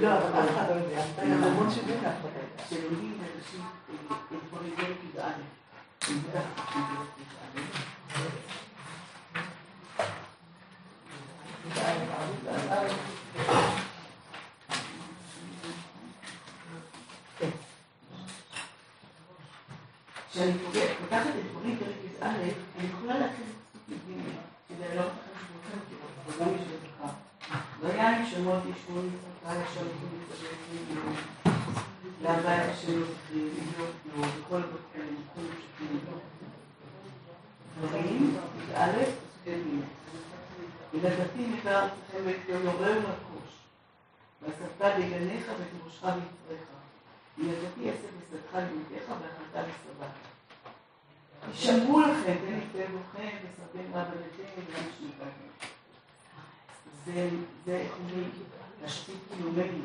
[0.00, 1.04] לא, אבל אף אחד לא יודע.
[1.14, 2.68] אתה יודע, המון שבעים לך בטח.
[2.68, 3.60] שלומדים אנשים
[4.32, 5.32] את דברים כאלה כדאי.
[20.40, 20.58] כשאני
[21.00, 24.22] פותחת את דברים פרק י"א, אני יכולה את פסוק י"ג,
[24.68, 25.04] כדי לא.
[27.80, 31.14] ויין שמות ישמעו מצחקה ישר יקום
[32.22, 36.00] להווי השם זכרי, לבנות לו, וכל בקרים, וכל פשוטים.
[37.80, 38.36] דברים,
[38.70, 38.90] י"א,
[39.46, 39.66] י"ג.
[40.94, 43.52] ילדתי מכר ארצכם ואת יורם רכוש,
[44.42, 46.79] ואספת בגניך ואת ראשך ויצריך.
[47.38, 50.10] ילדתי עשב בשדך לימודיך ואכלת בשבעת.
[51.52, 55.66] ישמעו לכם, תן יפה בוכם, וסרתם רב בביתכם, וגם שנתתם.
[57.04, 57.30] זה,
[57.64, 58.30] זה איך אומרים,
[58.82, 59.84] להשתית קיומנו.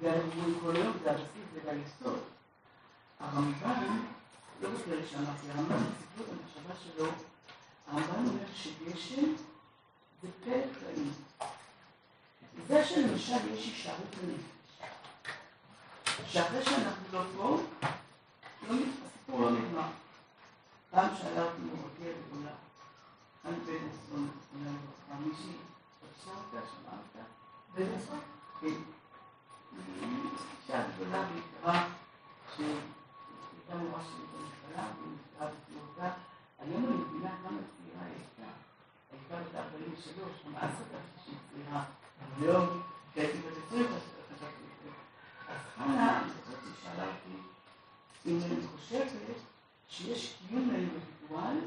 [0.00, 0.08] זה
[0.78, 1.64] יום, זה הבסיס,
[2.02, 2.10] זה.
[3.20, 3.98] הרמב"ן,
[4.62, 7.06] לא בפרק שאמרתי, הרמב"ן בספרות המחשבה שלו,
[7.86, 9.32] הרמב"ן אומר שגשם
[10.22, 11.12] זה פרק חיים.
[12.68, 14.61] זה שלמשל יש הישארות בנפש.
[16.26, 17.56] שאחרי שאנחנו לא פה,
[18.68, 19.88] לא, הסיפור לא נגמר.
[20.90, 22.54] פעם שאלה אותי מורתי הגדולה,
[23.44, 23.72] על בן
[24.54, 25.56] לברכה, מישהי
[26.26, 27.24] אותה, שמעה אותה.
[27.74, 28.20] בן אסון?
[28.60, 28.66] כן.
[30.00, 30.20] היא
[30.62, 31.88] אישה גדולה ויקרה,
[32.56, 36.10] שהייתה מורה שלי בממשלה, והיא נפטרה בצעירותה.
[36.58, 38.52] היום אני מבינה כמה צעירה היא הייתה.
[39.12, 41.84] הייתה בת 43, גם אז חשבתי שהיא צעירה.
[42.18, 44.90] אבל היום, כשהייתי בת 20, חשבתי את זה.
[45.48, 47.36] אז חנה, אני זוכרת שהיא שאלה אותי
[48.26, 49.08] אם אני חושבת
[49.88, 51.58] שיש קיום לאינדיבידואל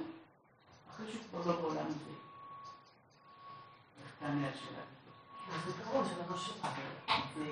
[0.89, 2.11] אחרי שהוא כבר לא בעולם הזה.
[4.01, 5.65] איך תענה השאלה הזאת?
[5.67, 6.67] הזיכרון של הראש שלך.
[7.35, 7.43] זה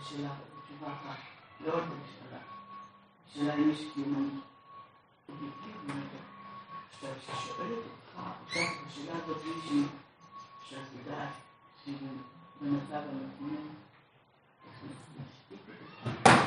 [0.00, 0.28] השאלה,
[0.66, 1.18] תשובה אחת,
[1.60, 2.38] לא עוד שאלה.
[3.30, 4.40] השאלה אם יש קיום
[5.28, 5.92] אובייקטיבי.
[6.92, 9.84] עכשיו, כששואלת אותך, עכשיו השאלה הזאת מישהי
[10.68, 11.28] שאת יודעת
[11.84, 11.96] שהיא
[12.60, 13.74] במצב המתאים,
[14.66, 16.40] איך להשתיק אותה.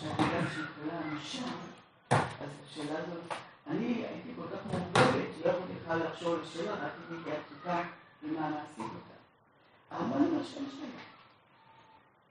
[0.00, 1.46] שאת יודעת שהיא חולה אנושה,
[2.10, 3.32] אז השאלה הזאת,
[3.66, 7.82] אני הייתי כל כך מורכבת, שלא יכולתי בכלל לחשוב על שאלה, רק הייתי עסוקה
[8.22, 9.14] במה להשיג אותה.
[9.90, 11.02] הרמב"ן אומר שאין שאלה.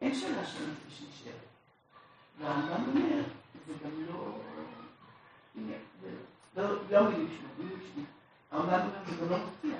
[0.01, 1.35] אין שאלה שהנפש נשארת.
[2.39, 3.23] והרמב"ן אומר,
[3.67, 4.37] זה גם לא...
[6.89, 8.03] לא מילים שלו, מילים שלי.
[8.51, 9.75] הרמב"ן אומר, זה גם לא מפתיע.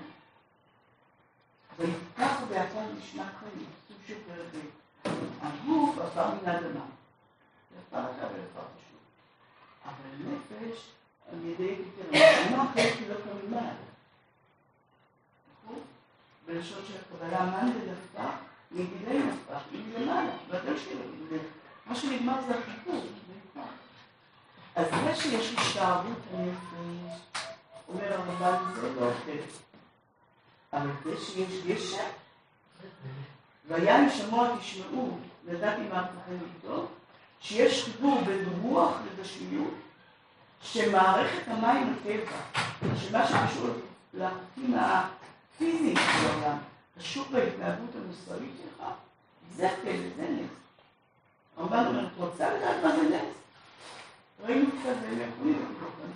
[1.78, 5.16] ויפתח באתר נשמע חיים, סוג של פרק ב'.
[5.42, 6.86] הגוף עבר מן האדמה.
[7.78, 9.02] יפה לך ויפה פשוט.
[9.86, 10.90] אבל נפש,
[11.32, 13.62] על ידי פתרון, אחרת היא לא קמימה.
[13.62, 13.91] נכון?
[16.52, 18.30] בלשון של הקבלה, מאן דדפק,
[18.72, 21.02] מגילי נפק, היא מלמעלה, בגלל שלו,
[21.86, 23.02] מה שנגמר זה החיפור,
[23.56, 23.62] זה.
[24.76, 27.22] אז זה שיש השתערות הנפש,
[27.88, 29.50] אומר הרמב"ן, זה לא אחרת.
[30.74, 32.10] אבל זה שיש גשם,
[33.68, 36.92] ויין שמוע תשמעו, לדעתי מה אצלכם לבדוק,
[37.42, 39.74] שיש חיבור בין רוח לגשמיות,
[40.62, 42.32] שמערכת המים הטבע,
[42.98, 43.68] שמה שקשור
[44.14, 44.74] לחוקים
[45.62, 46.58] הפיזיים של העולם,
[46.98, 48.88] קשור בהתנהגות המוסרית שלך,
[49.56, 50.50] זה הפלא, זה נס.
[51.58, 53.36] הרמב"ן אומר, את רוצה לדעת מה זה נס?
[54.44, 55.66] ראינו קצת בימי חולים,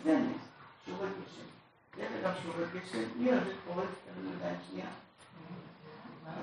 [0.04, 0.42] זה נס,
[0.86, 1.48] שיעורי גשם.
[1.98, 4.88] דרך אגב, שיעורי גשם, מי את קוראת קטנים עדיין שנייה?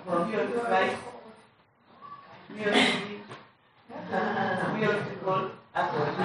[0.07, 0.99] מי אוהב את בית?
[2.51, 3.23] מי אוהב את בית?
[4.75, 4.87] מי?
[4.87, 6.19] את אוהבת.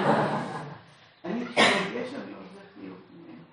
[1.24, 3.44] אני כשאני יש אני עוזרת להיות ממנו.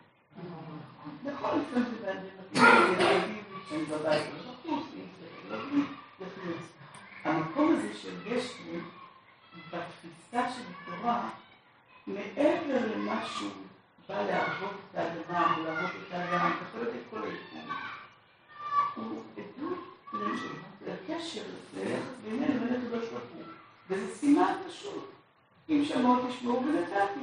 [1.23, 4.23] נכון, לפעמים זה באנגלית, כשאני בבית,
[7.23, 8.79] המקום הזה של גשם,
[9.55, 11.29] בתפיסה של התורה,
[12.07, 13.51] מעבר למה שהוא
[14.09, 17.69] בא לעבוד את האדמה, לעבוד את האדם, יכול לתת כל היקום,
[18.95, 19.79] הוא עדות
[20.13, 21.43] של הקשר,
[21.77, 23.43] ליחס בינינו לבין הקדוש ברוך הוא.
[23.89, 25.09] וזה סימן פשוט.
[25.69, 27.19] אם שמעות תשמעו ונתתי.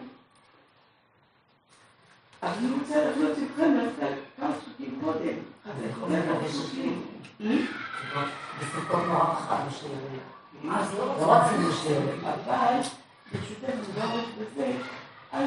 [2.43, 5.37] אז אני רוצה להביא את אתכם דווקא כמה פסוקים קודם.
[5.65, 7.03] אז אני חולה על הפסוקים.
[8.61, 9.93] בסוכות נורא רחב בשביל...
[10.63, 10.97] מה זה?
[10.99, 12.01] לא רצינו שתהיה.
[12.23, 12.81] אבל,
[13.33, 14.73] ברשותך, אני לא בזה,
[15.33, 15.47] א',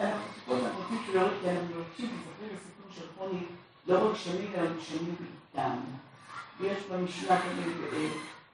[0.00, 3.42] אנחנו סיפורים רוצים שלא רק כי אנחנו מבקשים, מספרים לסיפור של חוני
[3.86, 5.14] לא רק שנים, אלא שנים
[5.54, 5.76] בעיתם.
[6.60, 7.74] ויש במשנה תמיד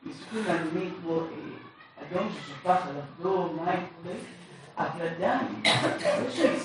[0.03, 1.21] ניסוחים מעניינים כמו
[2.03, 4.11] אדום ששפך על עבדו, מים וכו',
[4.79, 5.63] אבל עדיין,
[6.37, 6.65] זה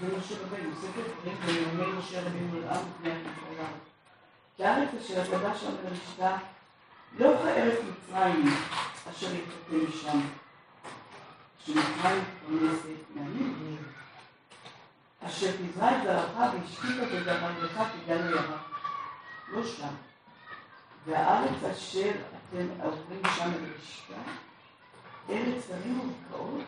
[0.00, 3.66] זה משה רבנו, ספר דברים בנאומי משה רבנו לעם לפני הממשלה.
[4.56, 6.36] כי הארץ אשר בא שמה למשכן,
[7.18, 8.54] לא כארץ מצרים
[9.10, 10.20] אשר יתקדם שם,
[11.64, 13.76] שמצרים פרנסת מהנים,
[15.26, 18.60] אשר תזרע את זרעך והשתית בזרעך כגן הירק,
[19.48, 19.94] לא שם.
[21.06, 24.20] והארץ אשר אתם עוברים שם לרשתה,
[25.30, 26.64] ארץ הרים ובקעות,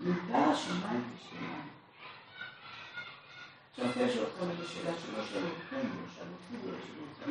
[0.00, 1.77] מותר השמיים כשמיים.
[3.78, 7.30] עכשיו רוצה לשאול אתכם את השאלה שלא שאלו אתכם, לא שאלו אותי ולא שאלו אתכם.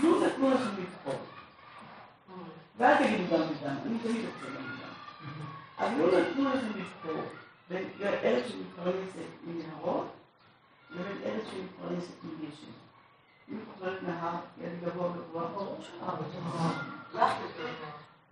[0.00, 1.20] נו נתנו לכם לבחור.
[2.76, 4.92] ואל תגידו גם וגם, אני תמיד רוצה גם וגם.
[5.78, 7.22] אבל לא נתנו לכם לבחור
[7.68, 10.06] בין ארץ שמתפרנסת מנהרות
[10.90, 12.72] לבין ארץ שמתפרנסת מגשם.
[13.48, 15.48] מי כוחלת נהר, יד גבוה וגבוה?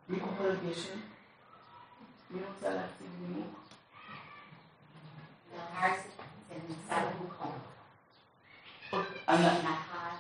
[0.08, 0.98] מי כוחלת גשם?
[2.30, 3.58] מי רוצה להציג נימוק?
[6.68, 7.52] נמצא במקום.
[9.28, 10.14] אנא, נהר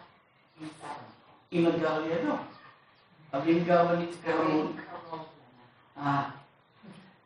[0.60, 1.36] נמצא במקום.
[1.52, 2.34] אמא גר לידו.
[3.34, 3.86] אבל אם גר
[4.24, 4.76] קרוב.
[5.96, 6.22] אה.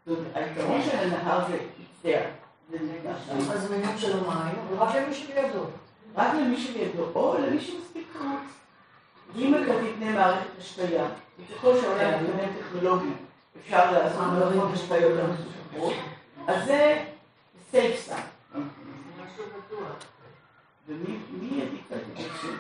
[0.07, 1.59] זאת היתרון של הנהר זה
[3.69, 5.65] זה עניין של המים, רק למי שלידו.
[6.17, 8.53] רק למי שלידו, או למי שמספיק חרוץ.
[9.35, 11.07] ואם אתה תתנה מערכת השקיה,
[11.39, 13.17] וככל שהעולם מתקדם טכנולוגית,
[13.61, 15.95] אפשר לעשות מערכות השקיות המסוכרות,
[16.47, 17.05] אז זה
[17.73, 18.32] safe side.
[20.89, 22.57] ומי מי ידיק את הגשם?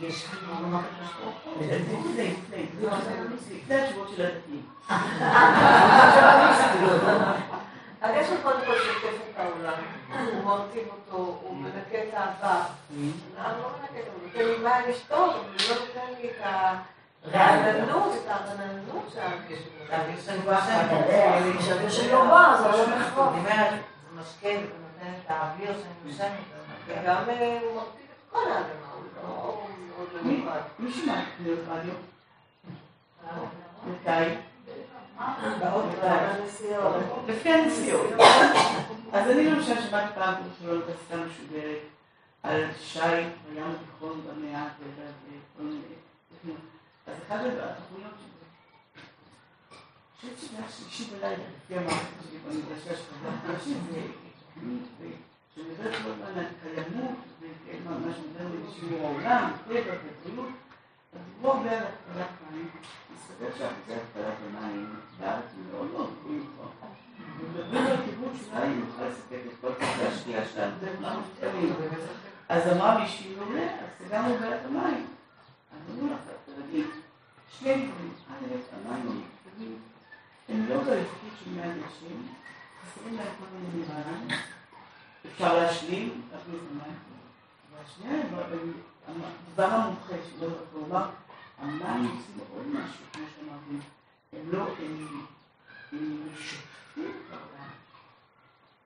[0.00, 0.26] יש
[1.60, 2.34] זה זה לפני,
[3.68, 4.66] זה התשובות של הדתיים.
[8.02, 9.82] הגשם קודם כל שוטף את העולם,
[10.32, 12.68] הוא מרטיב אותו, הוא מנקה את האבק.
[13.38, 16.40] העם לא מנקה הוא נותן לי מים לשתות, הוא לא נותן לי את
[17.24, 20.88] הרעננות, את הרעננות שהגשם נותן.
[21.58, 23.28] כשהגשם שלא בא, זה לא נכון.
[23.28, 24.48] אני אומרת, זה משקה
[25.02, 26.30] נותן את האוויר שאני נושמת.
[26.86, 29.22] וגם אה, הוא מרטיב את כל האדמה, הוא לא
[29.98, 30.60] מאוד מי- מיוחד.
[30.78, 31.94] מי שמע תוכניות רדיו?
[33.86, 34.34] מתי?
[36.02, 36.94] הנסיעות.
[37.28, 38.06] לפי הנסיעות.
[39.12, 41.78] אז אני למשל שמעתי פעם פרסומת הסתם משודרת
[42.42, 43.02] על שיט
[43.52, 45.80] בים התיכון במאה וכל מיני
[46.34, 46.60] תוכניות.
[47.06, 48.44] אז אחת התוכניות שזה,
[50.22, 53.74] אני חושבת שזה היה שלישי בלילה, לפי המערכת שלי במדרשה שחזרתי
[54.54, 55.18] זה תוכנית
[55.54, 57.18] שמדברת כל הזמן על קיימות,
[57.84, 60.48] ומה שמדבר על שימור העולם, טבע ובריאות.
[61.12, 62.68] אז דיברו הרבה על התפלת מים.
[63.14, 66.88] מסתבר שאחוזי התפלת המים בארץ הם מאוד מאוד גבוהים כבר.
[67.38, 71.74] ומדברים על כיוון שאולי נוכל לספק את כל כספי השתייה שלנו דרך מים מותקנים.
[72.48, 75.06] אז אמרה מישהי מעולה, אז סגרנו בעיית המים.
[75.72, 76.84] אז אמרו לך, תרגי,
[77.58, 78.12] שני דברים.
[78.30, 79.22] א', המים
[80.48, 82.16] הם לא באיכות של מי הגשם,
[85.32, 86.96] אפשר להשלים, להכניס למים.
[87.76, 88.22] והשנייה,
[89.54, 91.06] דבר המומחה שלא כלומר,
[91.58, 93.86] המים עושים עוד משהו, כמו שאמרתי,
[94.32, 95.08] הם לא, הם
[96.36, 97.70] שוטפים את העולם,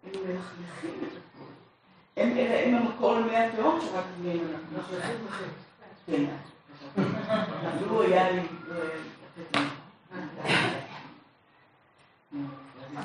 [0.05, 1.53] הם מלכלכים את הכול.
[2.17, 4.39] הם אלה, הם המקור למי התהום שרק מהם
[4.75, 4.97] אנחנו
[6.07, 6.25] כן,
[7.77, 9.67] אפילו לא היה לי, לתת לי.
[12.97, 13.05] אבל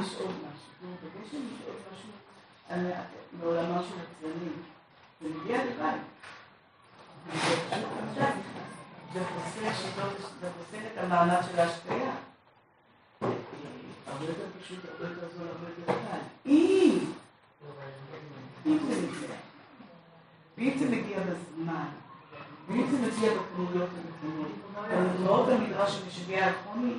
[0.00, 0.96] יש עוד משהו.
[1.02, 2.10] בגשם יש עוד משהו
[3.40, 4.62] בעולמם של הצללים.
[5.20, 5.98] זה מגיע לבד.
[9.12, 12.12] זה חוסר את המעמד של ההשקיה.
[14.06, 16.18] הרבה יותר פשוט הרבה יותר זול, הרבה יותר קל.
[16.46, 16.98] אם,
[18.66, 19.36] אם זה מגיע,
[20.56, 21.84] זה מגיע בזמן,
[22.68, 24.50] זה מגיע בכמויות הנכונות,
[24.90, 26.94] המאוד במדרש המשגע החומי,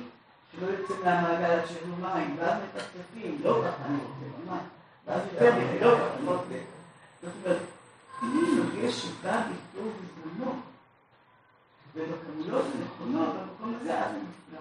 [0.52, 4.60] שלא יוצא מהמעגל עד שיהיו מים, ואז מטפטפים, לא ככה אני רוצה, ממש,
[5.06, 6.58] ואז יותר מדי, לא ככה אני רוצה.
[7.22, 7.62] זאת אומרת,
[8.22, 10.52] אם יש שבא ביטוי בזמנו,
[11.94, 14.60] ובכמויות הנכונות, במקום הזה, אז זה נפלא.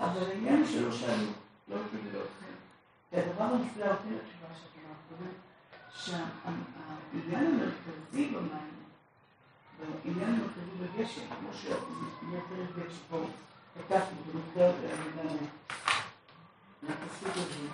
[0.00, 1.26] אבל העניין הוא שלא שאלו,
[1.68, 2.52] לא קיבלו אתכם.
[3.12, 4.70] והדבר הנפלא, אותי לתשובה שאת
[5.18, 5.32] אמרת
[5.94, 8.72] שהעניין המרכזי במים,
[9.78, 13.24] והעניין המרכזי בגשם, כמו שמייתרת גשם פה,
[13.74, 14.72] כתבתי במחקר
[16.82, 17.68] לפסוק הזה.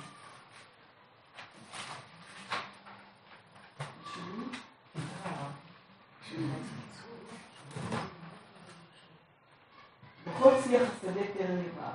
[10.26, 11.92] בכל שיח השדה טרם יבער,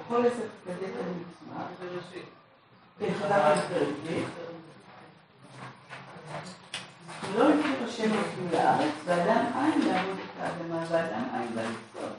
[0.00, 1.66] בכל עסק השדה טרם יצמח,
[2.96, 3.88] בחלק הפרק,
[7.34, 12.16] לא הכיר השם את כול הארץ, ואדם אין לעבוד את האדמה, ואדם אין בה לצפות.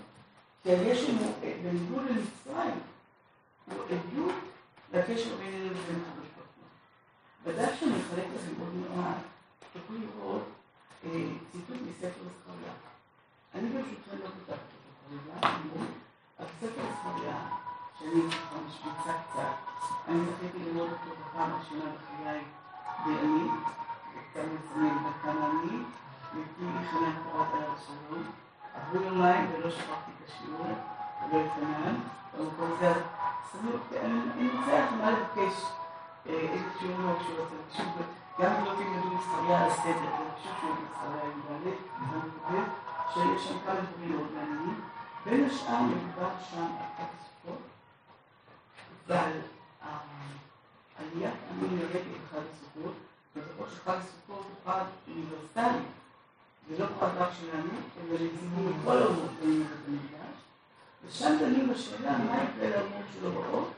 [0.63, 1.33] כי הגשם הוא,
[1.63, 2.79] בניגוד למצרים,
[3.65, 4.35] הוא עדות
[4.93, 6.67] לקשר בינינו לבין הקדוש ברוך הוא.
[7.45, 9.15] בדף שאני אחלק לכם עוד מעט,
[9.73, 10.43] תוכלו לראות
[11.51, 12.73] ציטוט מספר זכריה.
[13.55, 15.49] אני ברשותכם לא כתבתי אותו כרגע,
[16.39, 17.37] אבל ספר זכריה,
[17.99, 19.53] שאני ככה משמיצה קצת,
[20.07, 22.41] אני זכיתי ללמוד אותו בפעם הראשונה בחיי
[23.05, 23.63] בימים,
[24.13, 25.77] וכאן מצמד בכמה אני,
[26.33, 28.23] מפי חנן תורת עליו שלום,
[28.73, 30.75] עברו יומיים ולא שכחתי את השיעור,
[31.21, 31.95] ולא חנן,
[32.37, 32.93] במקום הזה,
[34.03, 35.65] אני רוצה לכם מה לבקש
[36.25, 37.87] איזה שיעור מאוד שהוא רוצה, פשוט
[38.39, 42.63] גם אם לא תלמדו זכריה על הסדר, זה פשוט שיעור זכריה עם ד', זה מקבל,
[43.13, 44.81] שיש שם כמה דברים מאוד מעניינים,
[45.25, 47.61] בין השאר מדובר שם על חג הסוכות,
[51.13, 52.93] ועל עליית המין לרגל בחג הסוכות,
[53.35, 55.85] וזוכר שחג הסוכות הוא חג אוניברסלי,
[56.69, 60.37] זה לא חג רק שלנו, אלא לציבור כל האומות באים לבית המקדש,
[61.05, 63.71] ושם דנים בשאלה מה יקרה לאומות שלו באות,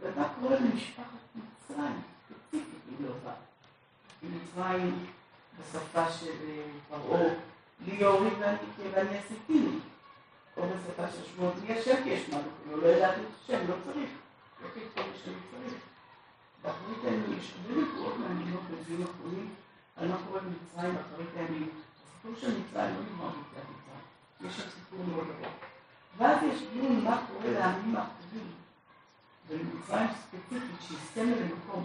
[0.00, 1.04] ומה קורה למשפחת
[1.34, 3.34] מצרים, ספציפית היא לא באה.
[4.22, 5.06] מצרים
[5.60, 6.32] בשפה של
[6.88, 7.22] פרעה,
[7.86, 8.32] לי יוריד
[8.92, 9.78] ואני עשיתיני,
[10.56, 12.38] או בשפה של שמות מי השם כי יש מה
[12.76, 14.10] לא ידעתי את השם, לא צריך,
[14.62, 15.82] לא כתוב שאני צריך.
[17.38, 19.48] הרבה נקודות מעניינות בדברים אחרונים
[19.96, 21.68] על מה קורה במצרים באחרית הימים.
[21.68, 25.54] הסיפור של מצרים לא נגמר ביציאת מצרים, יש שם סיפור מאוד ארוך.
[26.18, 28.48] ואז יש דיון מה קורה לעמים האחרים,
[29.48, 31.84] ובמצרים ספציפית שהיא סמל למקום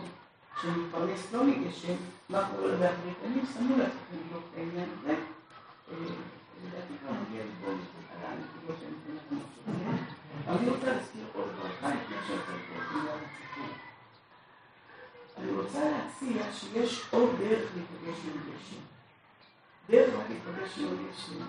[0.61, 1.95] שמתפרנס לא מגשם,
[2.29, 5.15] מה קורה לו באחרית הימים, שמו לעצמכם לבדוק את העניין הזה.
[6.65, 9.03] לדעתי כבר נגיע לבוא על הנקודות שאני.
[10.47, 13.82] אני רוצה להזכיר עוד דבר אחד לפני שאני רוצה לקרוא את הסיפור.
[15.38, 18.81] אני רוצה להציע שיש עוד דרך להיפגש עם גשם.
[19.89, 21.45] דרך להיפגש עם גשם.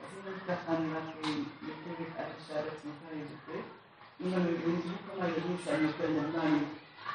[0.00, 1.26] אז אם ככה אני רק
[1.62, 3.58] יותרת עד השעה לעצמך יזוכה.
[4.20, 6.64] אם אני מבינים כמה ילדים שאני יותר נורמלי,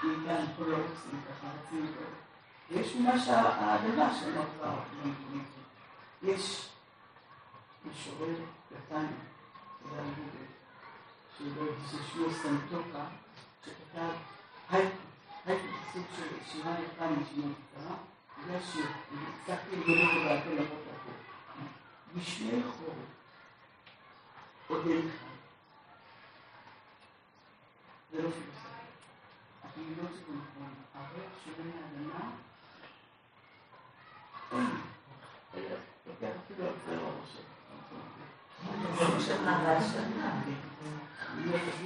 [0.03, 2.05] מאיתן כל הרוצים ככה, רצים אותו.
[2.71, 4.79] ויש ממש האדמה שאמר כבר,
[6.23, 6.69] יש
[7.85, 8.35] משורר
[8.69, 9.05] קטן,
[9.83, 10.11] זה היה
[11.41, 13.05] ששמו סנטוקה,
[13.65, 14.11] שכתב
[14.69, 14.97] הייפו,
[15.45, 17.95] הייפו זה סוג של שירה יפה משמעות קצרה,
[18.45, 18.85] זה השיר,
[19.43, 21.11] הצלחתי לגלות אותו בעל פה למרות הכל.
[22.15, 22.95] בשמי חורף,
[24.67, 25.31] עוד אין חי.
[28.11, 28.61] זה לא פילוסופיה.
[29.63, 31.33] הפעילות זה נכון, הריח
[34.51, 34.81] אין לי.
[36.05, 37.31] לוקח אפילו על זה ראש.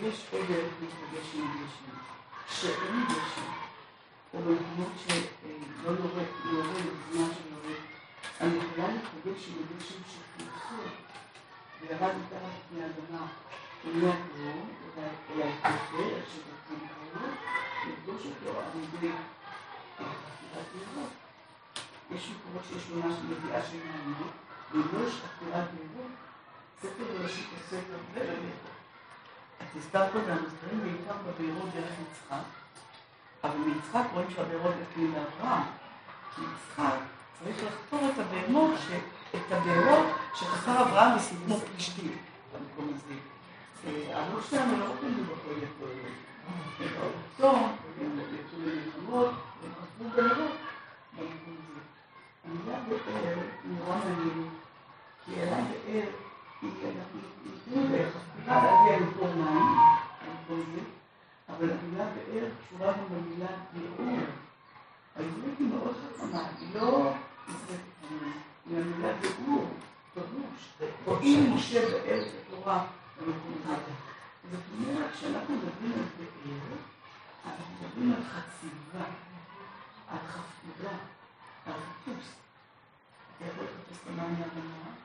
[0.04, 1.98] יש עוד דרך להתפגש עם גשם,
[2.50, 3.52] שאין גשם,
[4.34, 7.80] או במקומות שלא יורד, יורד בזמן שיורד,
[8.42, 10.90] אני יכולה להתפגש עם הגשם שחלחל
[11.82, 13.28] וירד מתחת לפני האדמה,
[13.86, 17.30] לא כלום, אלא התפגר, איך שתתחיל לקרוא,
[17.88, 19.12] לפגוש אותו על ידי
[19.98, 21.10] חפירת ירוק.
[22.12, 24.32] יש מקומות שיש ממש נביאה של מעניינות,
[24.72, 26.12] ולא חפירת ירוק,
[26.82, 28.75] ספר בראשית עושה הרבה בבירות.
[29.62, 32.44] את הזכרת פה והמזכירים בעיקר בבירות דרך יצחק,
[33.44, 35.64] אבל מיצחק רואים שהבירות יקים לאברהם.
[36.36, 36.96] כי יצחק
[37.40, 38.72] צריך לחקור את הבהמות,
[39.36, 42.18] את הבהמות שחקר אברהם מסיבות פלישתים
[42.54, 43.14] במקום הזה.
[44.14, 45.86] האבות שלנו לא רוצים לבחור לכל
[46.80, 50.52] הם באו לצום, הם יצאו למלחמות, והם חפרו בהמות
[51.14, 51.82] במקום הזה.
[52.46, 54.52] המילה באר נורא מעניינת,
[55.26, 56.25] כי אלה באר
[58.16, 59.08] הספירה להגיע
[61.50, 64.26] אבל המילה באר קשורה גם במילה נאום.
[65.16, 67.12] העברית היא מאוד חכמה, היא לא...
[68.66, 69.68] היא המילה באור,
[70.14, 70.90] פירוש.
[71.06, 72.86] רואים משה באר בתורה
[73.20, 73.92] במקום הזה.
[74.52, 76.78] זאת אומרת, כשאנחנו מדברים על באר,
[77.46, 79.06] אנחנו מדברים על חציבה,
[80.08, 80.94] על חפירה,
[81.66, 82.26] על חיפוש.
[83.38, 85.05] אתה יכול לחפש את המים לבנה,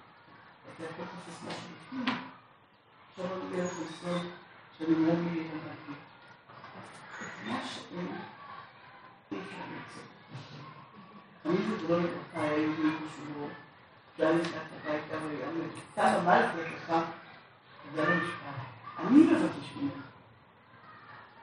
[19.06, 19.92] אני מבקש ממך,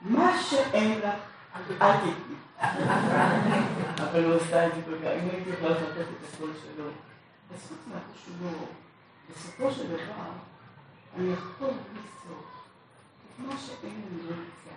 [0.01, 1.15] מה שאין לך,
[1.82, 2.36] אל תתני.
[3.97, 6.86] אבל הוא עשה את זה כל כך, אם הייתי יכולה לחפש את הקול שלו.
[7.53, 8.70] אז חוץ מהחשובות,
[9.30, 10.32] בסופו של דבר,
[11.15, 11.69] אני יכול
[12.23, 12.65] סוף.
[13.34, 14.75] את מה שאין אני לא אמצא.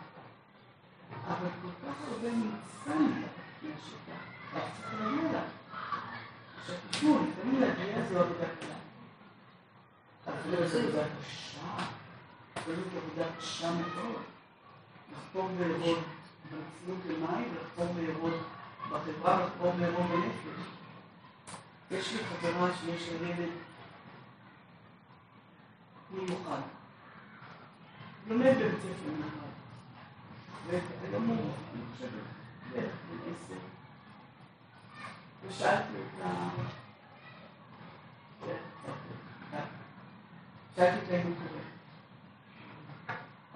[1.26, 4.22] אבל כל כך הרבה נמצא מתחת לפני השטח,
[4.54, 5.42] רק צריך להגיע לה.
[6.60, 8.74] עכשיו תשמעו, לפעמים להגיע זו עבודה קלה.
[10.26, 11.86] אבל זו עבודה קשה.
[12.66, 14.22] זו עבודה קשה מאוד.
[15.12, 15.98] לחפור ולראות
[16.50, 18.40] במציאות למים, לחפור ולראות
[18.90, 20.66] בחברה, לחפור ולראות בנפש.
[21.90, 23.48] יש לי חברה שיש לה ילד
[26.12, 26.60] מיוחד.
[28.28, 29.50] לומד בבית ספר מיוחד.
[31.02, 31.36] והיום הוא,
[31.74, 32.10] אני חושבת,
[32.72, 33.60] בערך בן עשר.
[35.46, 36.30] ושאלתי אותה,
[40.76, 41.60] שאלתי אותה אם הוא קורא.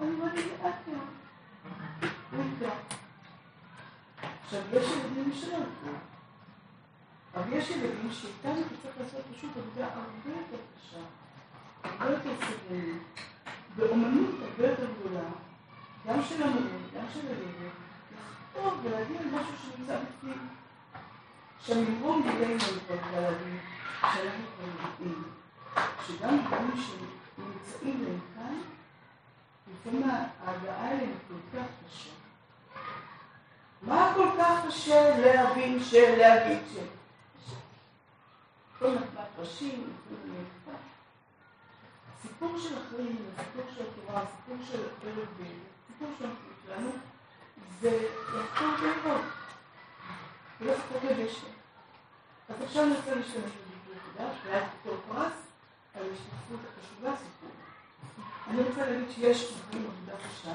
[0.01, 1.25] אני אמרתי, לאט לאט.
[2.55, 2.73] איתה.
[4.43, 5.91] עכשיו, יש ילדים שלנו פה.
[7.35, 10.97] אבל יש ילדים שאיתם אתה צריך לעשות פשוט עבודה הרבה יותר קשה,
[11.99, 13.01] הרבה יותר סבלנית,
[13.75, 15.23] באומנות הרבה יותר גדולה,
[16.07, 17.71] גם של המורים, גם של הילד,
[18.53, 20.47] לכתוב ולהגיד על משהו שנמצא בפנים.
[21.65, 23.59] שהממרום גילינו אני כבר להגיד
[24.01, 25.23] שאנחנו כבר יודעים
[26.07, 28.57] שגם דברים שנמצאים להם כאן,
[29.73, 32.09] לפעמים ההגעה אליהם כל כך קשה.
[33.81, 36.85] מה כל כך קשה להבין של להגיד של?
[38.79, 40.43] כל נפלת ראשים, כל מיני.
[42.25, 45.27] הסיפור של החיים, הסיפור של התורה, הסיפור של ערב
[45.89, 46.89] הסיפור של המציאות שלנו,
[47.81, 49.21] זה לחקור בערב.
[50.59, 51.47] זה לחקור בגשם.
[52.49, 55.33] אז עכשיו אני רוצה להשתמש בביטוי חדש, ואז פתור פרס
[55.95, 57.51] על ההשתתפות החשובה סיפור.
[58.47, 60.53] אני רוצה להגיד שיש דברים עבודה קשה,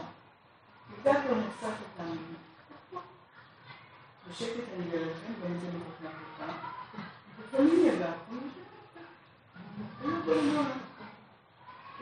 [0.91, 2.15] עובדה כבר נחשף אותנו.
[4.31, 6.11] בשקט אני אדבר לכם, ואני זה מבטלה
[6.41, 6.53] אותה.
[7.45, 8.51] לפעמים ידעתי,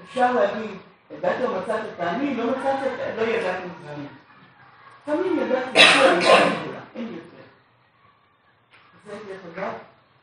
[0.05, 0.77] אפשר להגיד,
[1.11, 2.79] ידעת או מצאת את העני, לא מצאת,
[3.17, 3.95] לא ידעתי את זה.
[5.03, 5.79] לפעמים ידעתי,
[6.95, 7.45] אין יותר.
[9.07, 9.73] זה דרך אגב,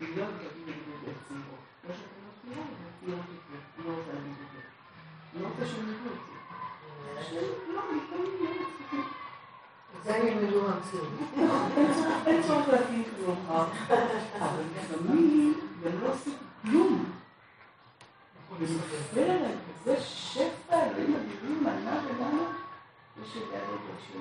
[0.02, 1.62] מיליון דברים נגדו בצעירות.
[1.88, 2.68] לא שאתם לא מכירים,
[3.02, 3.60] צעירות יותר.
[3.78, 4.60] אני לא רוצה להגיד את זה.
[5.34, 6.20] אני לא רוצה שהם ידעו את
[7.32, 7.42] זה.
[7.74, 9.04] לא, לפעמים לא מצליחים.
[10.04, 11.08] זה ילמדו מהמציאות.
[12.28, 15.54] אין צורך להקים כלום, אבל לפעמים
[15.84, 17.06] גם לא עושים כלום.
[18.52, 22.44] ונופל עליהם כזה שפע, אלוהים אדירים, מנה ולמה,
[23.24, 24.20] יש את הרגע של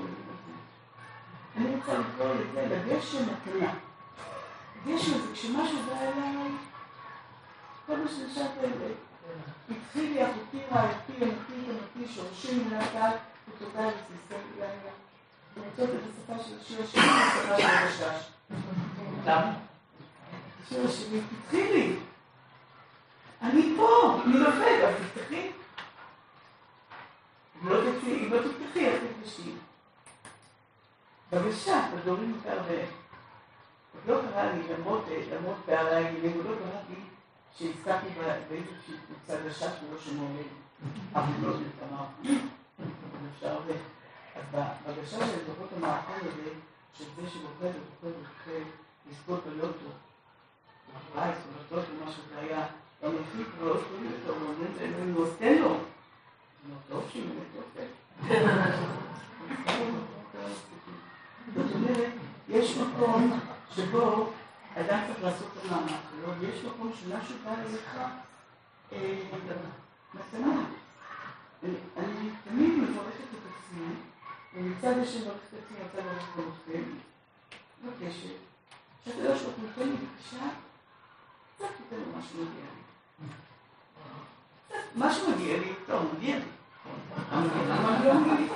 [1.57, 3.73] אני רוצה לקרוא לזה לגשם מתנה.
[4.87, 6.49] גשם זה כשמשהו בא אליי,
[7.87, 8.47] כל מה שנשאר.
[9.71, 13.13] התחיל לי אחותי רעייתי, אמתי, אמתי, שורשים הקהל,
[13.49, 14.91] ותודה לסיסי לילה.
[15.57, 18.29] למצוא את השפה של השיר השני, השפה של הגשש.
[19.27, 19.53] למה?
[20.67, 21.97] השיר השני, תתחילי.
[23.45, 25.51] אני פה, אני לובד, אבל תפתחי.
[27.63, 29.51] אם לא תפתחי, אם לא תפתחי, אז תפתחי.
[31.33, 32.85] בבקשה, תדורים יותר ו...
[33.95, 36.97] עוד לא קרה לי, למרות פערי הגילים, לא קרה לי
[37.57, 38.07] שהזכרתי
[38.49, 40.43] באיזושהי קבוצה גשה שלא שמעו לי.
[41.15, 42.07] אבל לא כמה.
[43.35, 43.73] אפשר ו...
[44.35, 44.45] אז
[44.87, 46.51] בגשה של דוחות המאכל הזה,
[46.99, 48.63] של זה שבוחר ובוחר ובוחר
[49.11, 49.89] לזכות בלוטו,
[50.89, 52.67] בפרייס או בלוטו, מה שזה היה,
[53.05, 53.13] הוא.
[61.55, 62.13] זאת אומרת,
[62.49, 63.41] יש מקום
[63.75, 64.31] שבו
[64.77, 67.99] אדם צריך לעשות את המאמץ שלו, ויש מקום שמשהו בא אליך
[70.15, 70.65] מתנה.
[71.97, 73.87] אני תמיד מברכת את עצמי,
[74.55, 76.83] ומצד השם מברכת את עצמי, רוצה לברך אתכם,
[77.85, 78.29] מבקשת,
[79.05, 80.47] שאתה יודע שאתה נותן לי בבקשה,
[81.57, 82.84] קצת תיתן לו משהו מגיע לי.
[84.97, 86.45] משהו מגיע לי, טוב, מגיע לי.
[87.31, 87.49] אבל
[88.05, 88.49] לא מגיע לי.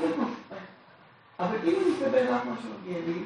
[1.38, 3.24] אבל אם אני אקבל רק מה שמגיע לי,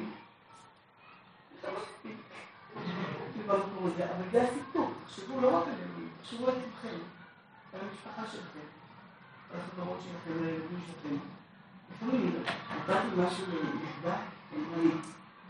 [1.61, 2.17] זה לא מספיק.
[3.49, 6.97] אבל זה הסיפור, תחשבו לא רק עלינו, תחשבו על עצמכם,
[7.73, 8.67] על המשפחה שלכם,
[9.53, 11.15] על החברות שלכם, על הילדים שלכם.
[11.91, 12.43] לפעמים
[12.75, 14.15] נתתי משהו לנכדה,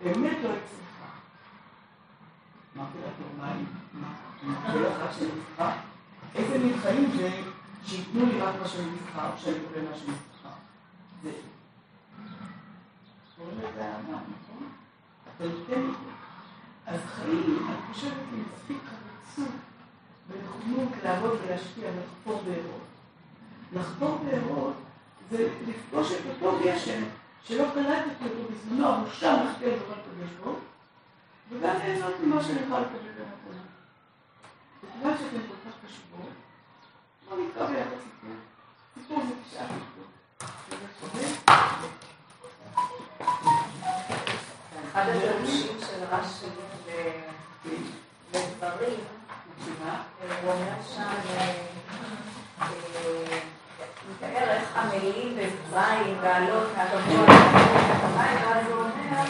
[0.03, 0.49] באמת לא הצליחה.
[0.49, 1.09] אמרתי לה, טוב, מה אני, מה, כל אחת שאני צריכה?
[6.35, 7.29] איזה מין חיים זה
[7.85, 10.49] שייתנו לי רק מה שאני או שאני אקבל מה צריכה?
[11.23, 11.31] זה...
[13.37, 14.67] קוראים לזה אהבה, נכון?
[15.35, 15.93] אתה נותן לי.
[16.87, 19.51] אז חיים, אני חושבת, עם מספיק חרצות
[20.29, 22.83] ונכונות לעבוד ולהשפיע, לחפור בארות.
[23.73, 24.73] לחפור בארות
[25.31, 27.03] זה לפגוש את אותו גשם
[27.43, 30.52] שלא קלטתי אותו בזמנו, אבל שם מחכה לדבר לקדוש בו,
[31.49, 33.61] וגם ליהנות ממה שאני יכולה לקבל במתנה.
[34.99, 36.29] בגלל שאתם כל כך חשובות,
[37.29, 38.35] בואו נקרא ביחד סיפור.
[38.95, 40.05] סיפור זה תשעה סיפור.
[41.13, 41.27] וזה.
[44.91, 46.45] אחד הדרושים של רש"י
[48.33, 48.99] לדברים,
[50.43, 51.53] הוא אומר שם, אה,
[54.09, 57.25] מתאר איך עמלים במצרים, לעלות מהגבוה
[58.15, 59.25] ואז הוא אומר, אה,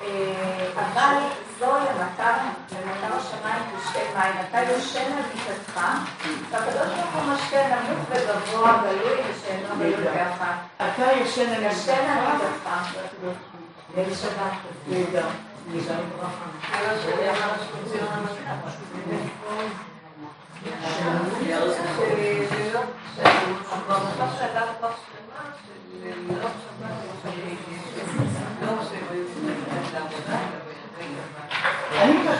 [0.00, 1.14] אבל
[1.58, 2.32] זוהי המטר,
[2.72, 5.80] למטר השמיים תשתה מים, אתה יושן על מיטתך,
[6.50, 10.54] והקדוש ברוך הוא משקה נמוך וגבוה, גלוי ושאינו גלוי כאחד.
[10.76, 12.68] אתה ישן על מיטתך.
[13.96, 14.52] ליל שבת.
[14.88, 15.26] נהדר.
[15.72, 16.50] ליל ברכה.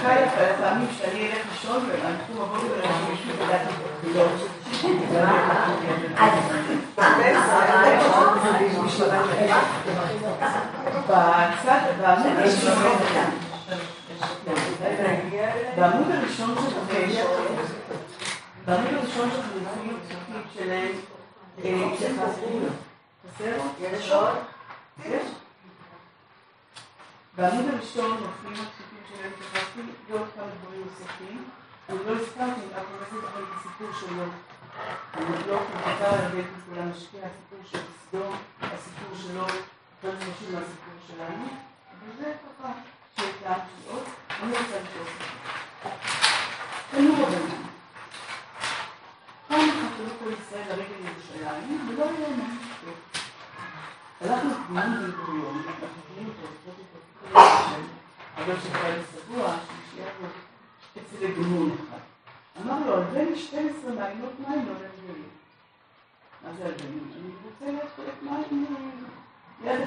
[0.00, 2.66] מחכה לך לפעמים שאני אלך לישון ואנחנו בבוקר
[3.10, 4.30] יושבים בדעת התפילות.
[15.76, 17.22] בעמוד הראשון, שלכם,
[18.64, 20.92] בעמוד הראשון שלכם לפי פסוקים שלהם,
[23.34, 23.56] חסר?
[23.80, 24.36] יש עוד?
[25.06, 25.26] יש?
[27.36, 31.44] בעמוד הראשון מופיעים הפסוקים שלהם, התייחסתי לעוד כמה דברים נוספים.
[31.88, 34.24] אני לא הזכרתי, רק רציתי לכם את הסיפור שלו.
[35.14, 40.94] אני לא חזקה על ידי כולם משקיע, הסיפור של סדום, הסיפור שלו, יותר חשוב מהסיפור
[41.08, 41.48] שלנו.
[42.04, 42.72] וזה ככה,
[43.16, 44.02] שהתלהבתי עוד.
[44.42, 45.34] אני רוצה לשאול אתכם.
[46.90, 47.62] תנו רבנן.
[49.48, 52.92] פעם אחת עלו כל ישראל לרגל ירושלים, ולא היה להם משהו.
[54.20, 57.99] הלכנו כולנו בן גוריון, אנחנו מכירים אותו, לפחות את הסיפור
[58.36, 60.26] אבל שהיה סגוע, שישיה בו
[61.00, 61.98] אצל הגמון אחד.
[62.62, 65.28] אמר לו, בין 12 מעיינות מים לא נגלים.
[66.44, 66.98] מה זה בין?
[67.16, 68.66] אני רוצה לחלק מים
[69.64, 69.80] ליד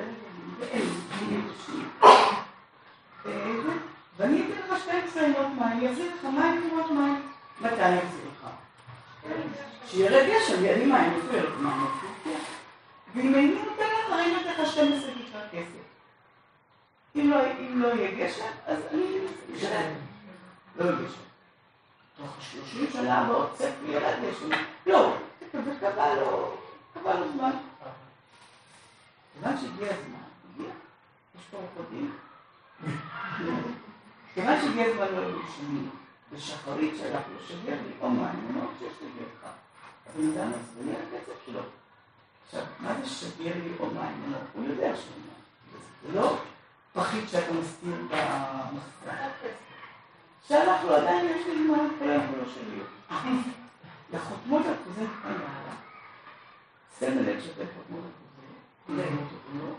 [0.00, 0.54] נגלים.
[0.58, 0.82] ואין,
[1.22, 1.88] אני יבשים.
[4.16, 7.22] ואני אתן לך 12 עיינות מים, אני אחזיר לך מים תמורת מים.
[7.60, 8.48] מתי אני אחזיר לך?
[9.86, 11.86] שירד גשם, לי מים, ירד מים?
[13.14, 15.89] ואם אני נותן לך, אני נותן לך 12 כיכר כסף.
[17.14, 19.18] לא, אם לא יהיה גשם, אז אני
[19.56, 19.92] אשלם.
[20.76, 21.20] לא יהיה גשם.
[22.16, 24.48] תוך 30 שנה ועוד צפי ירד גשם.
[24.86, 25.16] לא,
[25.54, 26.56] וקבע לו,
[26.94, 27.50] קבע לו זמן.
[29.32, 30.18] כיוון שהגיע הזמן,
[30.54, 30.70] הגיע,
[31.34, 32.16] יש פה עורכדים.
[34.34, 35.90] כיוון שהגיע הזמן לא היו שנים,
[36.32, 39.52] ושחרית שלח לו שגר לי, או מה, אני אומר שיש לי גרך.
[40.06, 41.60] הבן אדם עצבני על הכסף שלו.
[42.46, 44.34] עכשיו, מה זה שגר לי או מים?
[44.52, 45.14] הוא יודע שהוא
[46.02, 46.36] זה לא
[46.92, 49.28] פחית שאתה מסתיר במחסן.
[50.48, 51.66] שלח לו, עדיין יש לי
[51.98, 52.80] כל היום כולו שלי.
[54.12, 55.74] לחותמות חוזה קטנה,
[56.98, 58.04] שימו לב שאתם חותמות
[58.88, 59.76] לחתום אותו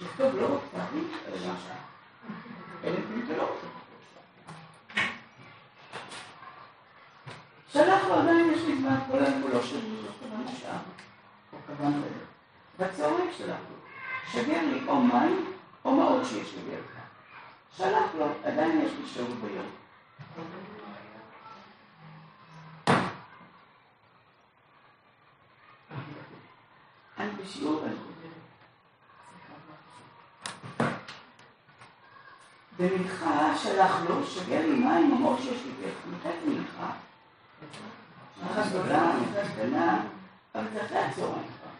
[0.00, 1.76] לכתוב לא רק תאריך, אלא שעה.
[2.84, 3.66] אלא אם אתה לא רוצה
[7.72, 10.78] שלח לו, עדיין יש לי זמן, כל היום כולו שלי, לא קבענו שעה.
[11.52, 12.88] או קבענו ערב.
[12.90, 13.76] בצהריים שלח לו,
[14.32, 15.51] שגר לי או מים,
[15.84, 17.02] או מה עוד שיש לי בידך.
[17.76, 19.66] שלח לו, עדיין יש לי שירות ביום.
[27.18, 28.02] אני בשיעור חוזרת.
[32.78, 36.22] במנחה שלח לו, שגר לי מים, או שיש לי בידך.
[36.22, 36.90] זה מנחה?
[38.42, 40.00] מנחה גדולה, מנחה קטנה,
[40.54, 41.72] אבל זה אחרי הצהריים כבר.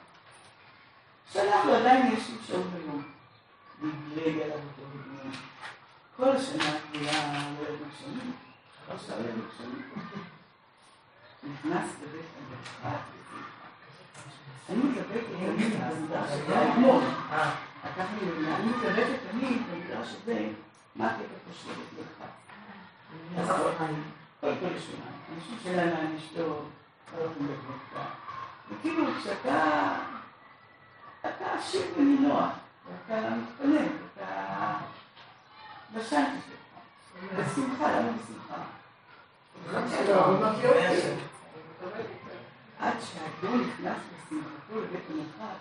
[1.33, 3.12] שלח לו, עדיין יש לי שירות ביום.
[6.17, 8.33] כל השנה כולה יד נחשונים,
[8.95, 9.83] עכשיו יד נחשונים.
[11.45, 12.97] נכנס לבית ושמחה.
[14.69, 17.03] אני מתלבטת תמיד במדרש הזה, אתמול,
[17.85, 20.49] לקח לי למילה, אני מתלבטת תמיד במדרש הזה,
[20.97, 22.07] מה הקטע פה של בית.
[24.41, 25.03] קודם כל לשמיים.
[25.37, 26.63] אנשים שאלה מה אשתו,
[27.19, 28.05] הולכים בקבוצה.
[28.71, 29.97] וכאילו כשאתה,
[31.21, 32.51] אתה עשיר ונינוח,
[32.87, 34.79] ואתה מתפנק, אתה
[35.95, 38.63] בשנתי שלך, בשמחה, למה בשמחה?
[42.79, 45.57] עד שהאדון נכנס בשמחתו לבית המרחב,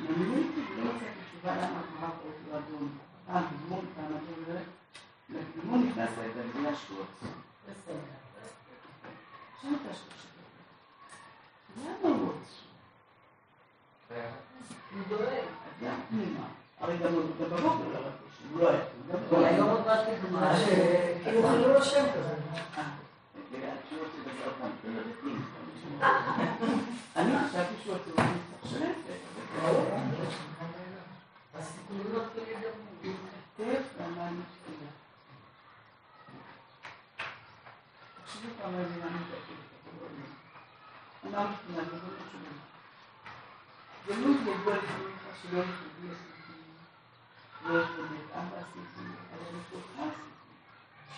[0.00, 2.88] נמליתי ולא מצאתי תשובה למה הגמרא קוראת לו אדון.
[3.26, 4.62] פעם גמון, פעם אדון,
[5.30, 7.32] וגמון נכנס לבית המדינה שהוא עצום.
[9.56, 10.22] עכשיו אתה שואל
[11.76, 12.38] למה הוא עצום?
[12.38, 12.40] הוא דואג.
[12.40, 12.50] אז למה
[12.82, 14.01] פנימה?
[16.80, 18.08] הרי גם הוא- גם בבוקר לא רצה
[18.38, 19.02] שהוא לא היה עצום.
[19.08, 19.44] גם אבל בבוקר.
[19.46, 22.34] היום עוד מעט דוגמה שכאילו חילול השם כזה.
[27.16, 28.92] אני חשבתי שהוא עצוב, אני צריך לשלם
[44.08, 46.62] ידוע לפעמים לך שלא יכולים לסעיפים,
[47.66, 50.10] לא יכולים ארבע סעיפים, אבל אחד סעיפים.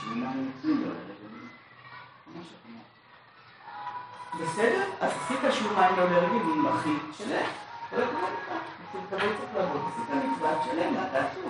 [0.01, 1.49] שמונה יוצאים לו לרגלים.
[2.27, 4.51] מה אומרת.
[4.51, 4.91] בסדר?
[5.01, 7.47] אז עשית שמונה לא לרגלים, אחי, שלם.
[7.91, 8.55] כל הכבוד לך.
[8.95, 11.49] לקבל צריך לעבוד, עשית מצווה, תשלם, מה תעשו?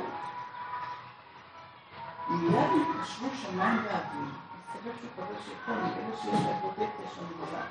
[2.28, 4.30] מיד התקשרו שמיים ואוויר.
[4.74, 7.62] מסתבר שהוא חבר של כל אלה שיש להם פרוטקציה שם גדולה.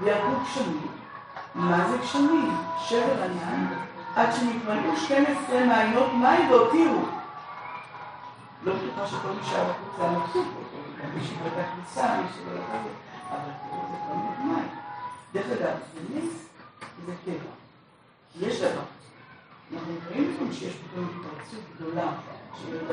[0.00, 1.03] וירדו גשמים.
[1.54, 2.56] מה זה גשמים?
[2.78, 3.66] שבר ענן,
[4.16, 7.02] עד שנתמלאו 12 מעיינות מים והותירו.
[8.64, 10.46] לא בטוחה שכל מי שהיה בחוץ היה מבסוט
[11.14, 12.88] מי שבדק הכניסה, מי שלא יודע זה,
[13.30, 14.68] אבל תראו, זה כבר מאוד מים.
[15.32, 16.48] דרך אגב, זה נס,
[17.06, 17.50] זה טבע.
[18.40, 18.80] יש דבר.
[19.72, 22.12] אנחנו רואים לפעמים שיש פתאום התפרצות גדולה.
[22.72, 22.88] לא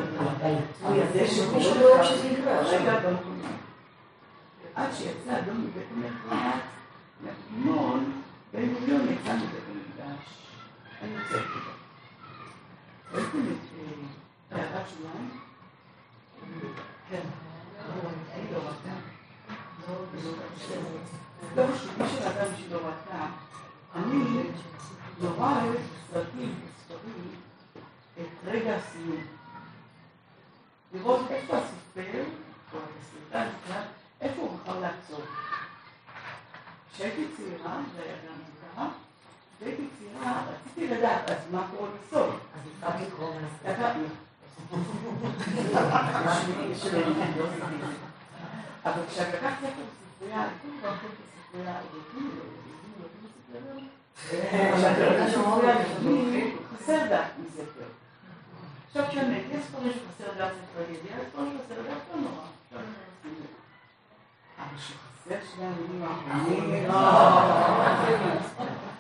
[2.86, 3.16] גם.
[4.76, 6.58] עד שיצא אדום מבית המרחב,
[7.26, 8.22] לקדימון,
[8.54, 10.26] בן גוריון יצא מבית המקדש.
[11.02, 11.72] אני יוצאת כזה.
[13.12, 13.58] ראיתם את
[14.52, 15.40] אה, הערת שוליים?
[17.10, 17.22] כן.
[18.34, 18.94] אני לא ראתה.
[21.56, 23.26] לא חשוב, מי שראתה מי שלא ראתה,
[23.96, 24.44] אני
[25.22, 25.80] נורא אוהבת
[26.10, 27.32] בסרטים, בספרים,
[28.22, 29.24] את רגע הסיום.
[30.94, 32.24] לראות איפה הסופר,
[32.74, 33.48] או הסרטן
[34.22, 35.22] איפה הוא בחר לעצור.
[36.94, 38.88] כשהייתי צעירה, זה היה גם מוזר,
[39.58, 42.30] כשהייתי צעירה, רציתי לדעת, אז מה קורה בסוף?
[42.30, 42.36] אז
[42.78, 43.80] התחלתי לקרוא מהסרט.
[43.80, 44.00] לקחתי.
[48.86, 49.82] אבל כשאני לקחתי אותו
[50.22, 50.98] בספרייה, כל הזמן
[55.44, 57.88] הולכת בספרייה, חסר דעת מספר.
[58.88, 62.46] עכשיו כשאני יש ספרים שחסר דעת טרגדיה, יש ספרים שחסר דעת לא נורא.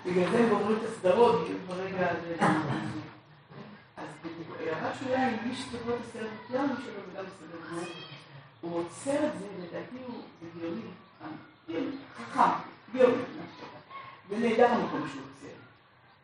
[0.05, 2.35] בגלל זה הם גומרים את הסדרות, כאילו ברגע הזה.
[3.97, 4.07] אז
[5.45, 7.83] מי שצריך לראות את הסרט הקלאמי שלו וגם בסדר גמור,
[8.61, 10.23] הוא עוצר את זה, לדעתי הוא
[10.61, 12.49] גאוני, חכם,
[12.93, 13.23] גאוני,
[13.57, 13.77] שאתה.
[14.29, 15.55] ונהדר המקום שהוא עוצר.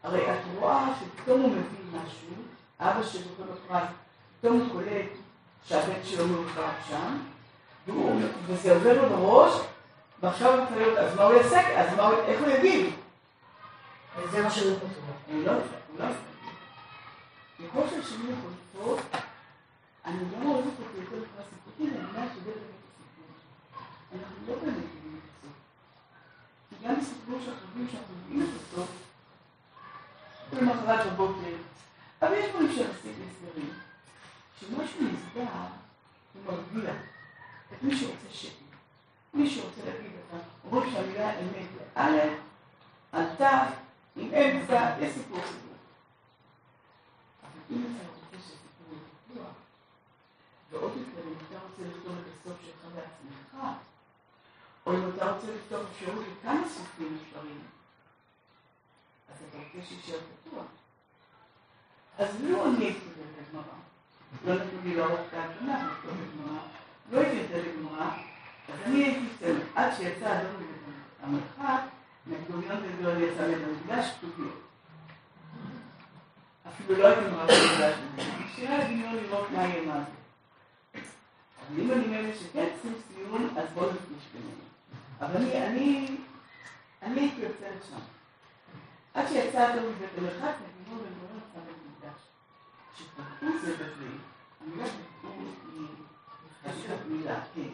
[0.04, 2.34] הרי את רואה שפתאום הוא מבין משהו,
[2.80, 3.90] אבא שזוכה בפרס,
[4.40, 5.10] פתאום הוא קולט
[5.64, 7.18] שהבן שלו מאוחר שם,
[8.48, 9.62] וזה עובר לו בראש,
[10.22, 11.82] ועכשיו הוא צריך להיות, אז מה הוא יעשה?
[11.82, 12.94] אז מה הוא, איך הוא יגיד?
[14.18, 14.92] וזה מה שהוא כתוב.
[15.30, 15.66] אני לא יודעת,
[15.96, 16.14] אולי.
[17.60, 19.00] ככל שהשנים חולפות,
[20.06, 23.82] אני לא אוהבת אותו יותר לפרס סיפורים, אני יודעת שזה באמת הסיפור.
[24.14, 25.54] אנחנו לא באמת יודעים את הסוף.
[26.70, 28.90] כי גם בסיפור שאנחנו יודעים שאנחנו יודעים את הסוף,
[30.54, 31.56] למחרת בבוקר,
[32.22, 33.74] אבל יש דברים שעשיתי הסברים,
[34.60, 35.52] שמשהו נסגר,
[36.34, 37.17] הוא מרגיע את
[37.82, 38.54] מי שרוצה שקט.
[39.34, 42.40] מי שרוצה להגיד לך, אומרים שהמילה אמת לאלף,
[43.12, 43.74] על תף,
[44.16, 45.76] עם אמצע, יש סיפור סיפור.
[47.44, 49.54] אבל אם אתה רוצה שהסיפור יהיה פתוח,
[50.72, 53.64] ועוד יותר, אם אתה רוצה לכתוב את הסוף שלך בעצמך,
[54.86, 57.62] או אם אתה רוצה לכתוב אפשרות לכמה סופים אפשריים,
[59.30, 60.66] אז אתה רוצה שיישאר פתוח.
[62.18, 62.96] אז לא אני את
[63.48, 63.64] הגמרא,
[64.46, 66.60] לא נתנו לי לערוך את ההגנה, לכתוב את הגמרא,
[67.12, 68.10] לא הייתי נותן לגמרא,
[68.74, 70.68] אז אני הייתי צמד, עד שיצא מבית
[71.24, 71.82] המרחק,
[72.28, 74.62] נקדומיון וגדול יצא מבית המקדש פתוחיות.
[76.68, 77.96] אפילו לא הייתי מראה במקדש,
[78.56, 81.00] שירה לדמיון לראות מה יהיה מה זה.
[81.70, 84.62] אבל אם אני מאלה שכן צריכים סיום, אז בואו נפגש בינינו.
[85.20, 86.18] אבל אני, אני,
[87.02, 88.00] אני הייתי יוצרת שם.
[89.14, 92.22] עד שיצא אדום מבית המרחק, נקדומיון וגדול יצא מבית המקדש.
[92.96, 94.08] כשפתחו זה בזה,
[95.22, 95.28] פתחו
[95.74, 95.88] היא
[96.72, 97.70] חשובה מילה, כן.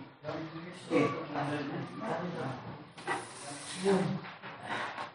[0.90, 1.58] כן, אבל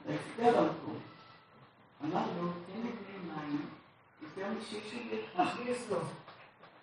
[0.06, 0.98] ויפגע במקום.
[2.04, 3.66] אמר לו, תן לי כלי מים,
[4.22, 5.40] יותר משיש לי ביתך.
[5.40, 5.98] מכניס לו.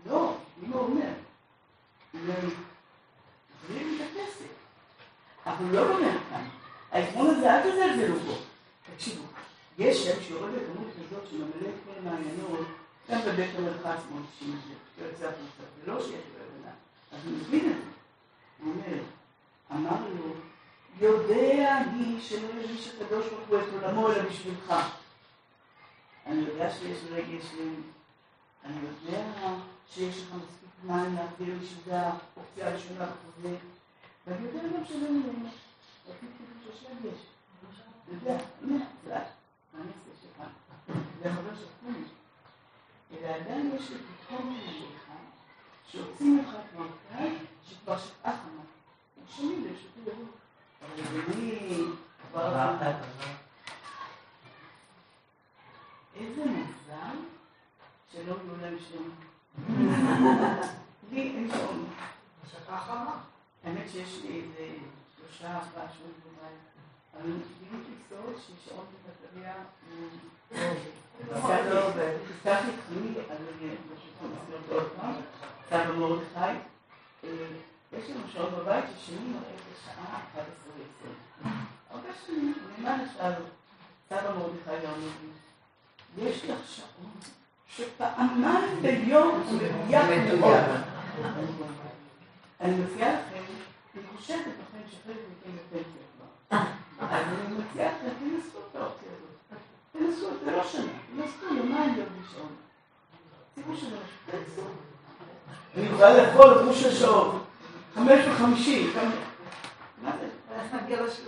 [0.06, 0.34] לא,
[0.64, 1.14] אמא אומר.
[2.14, 2.40] אומר
[3.68, 4.46] תביא לי את הכסף.
[5.46, 6.48] אבל הוא לא אומר כאן.
[6.92, 8.34] העקרון הזה, אל תזלזלו בו.
[8.94, 9.24] תקשיבו,
[9.78, 12.68] יש שם שיורד בכמות כזאת שממלא את כל המעיינות,
[13.10, 14.60] גם בבית המרחץ מאוד שימוש,
[15.02, 16.55] יוצא החוצה, זה לא שיש לו.
[17.16, 17.92] אז הוא מבין את זה.
[18.64, 19.02] הוא אומר,
[19.72, 20.34] אמר לו,
[21.00, 24.74] יודע אני שלא ירגיש הקדוש ברוך הוא את עולמו אלא בשבילך.
[26.26, 27.46] אני יודע שיש רגש,
[28.66, 29.24] אני יודע
[29.90, 33.06] שיש לך מספיק מים להעביר לי שזה האופציה הראשונה
[34.28, 35.50] ואני יודע גם שלא ממנו.
[36.08, 37.20] רציתי שיש רגש.
[38.04, 39.24] אתה יודע, הנה, זה את,
[39.76, 40.48] אני אעשה שלך?
[41.24, 42.00] זה חבר של כולי.
[43.12, 45.05] אלא עדיין יש לי פתאום ממך,
[45.92, 47.30] שהוציא ממך כמו קהל,
[47.70, 48.62] שכבר שפעה חמה.
[49.18, 50.36] הם שומעים ברשותי לראות.
[50.82, 51.86] אבל אדוני,
[52.32, 52.96] כבר...
[56.16, 57.18] איזה מזל
[58.12, 59.10] שלא יהיו להם שם.
[61.12, 61.86] לי אין שעון.
[62.52, 63.22] שפעה חמה.
[63.64, 64.78] האמת שיש לי איזה
[65.18, 66.62] שלושה, ארבעה שעון בבית.
[67.14, 69.54] אבל גיליתי סוד ששעון בבטריה
[71.32, 72.14] נכון, לא עובד.
[72.30, 75.14] הזכרתי את חמי, אז אני פשוט מסביר אותו עוד פעם.
[75.70, 76.40] סבא מרדכי.
[77.24, 77.30] אה,
[77.94, 81.48] יש לנו שעון בבית ששני מראה את השעה 11:20.
[81.90, 83.48] הרבה שנים, לשעה הזאת.
[84.10, 87.12] סבא מרדכי אומר לי, יש לך שעון
[87.68, 90.64] שפעמיים ביום הוא מדויק מאוד.
[92.62, 93.44] אני מציעה לכם,
[93.96, 96.58] אני חושבת לכם שחלק מכם בפנסיה כבר.
[97.00, 99.60] אז אני מציעה לכם, תנסו את האופציה הזאת.
[99.92, 102.56] תנסו, זה לא שנה, תנסו יומיים ביום ראשון.
[103.56, 104.62] תראו שזה תנסו.
[105.78, 107.44] אני יכולה לאכול את ראש השעות,
[107.96, 108.90] חמש וחמישי.
[110.02, 110.28] מה זה?
[110.66, 111.22] רק ביום של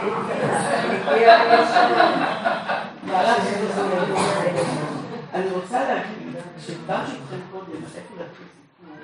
[5.34, 8.96] אני רוצה להגיד שדיברתי איתכם קודם, איפה להתחיל סיפור,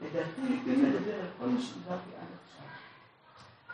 [0.00, 2.66] לדעתי, אם נדבר על כל מה שדיברתי עד עכשיו,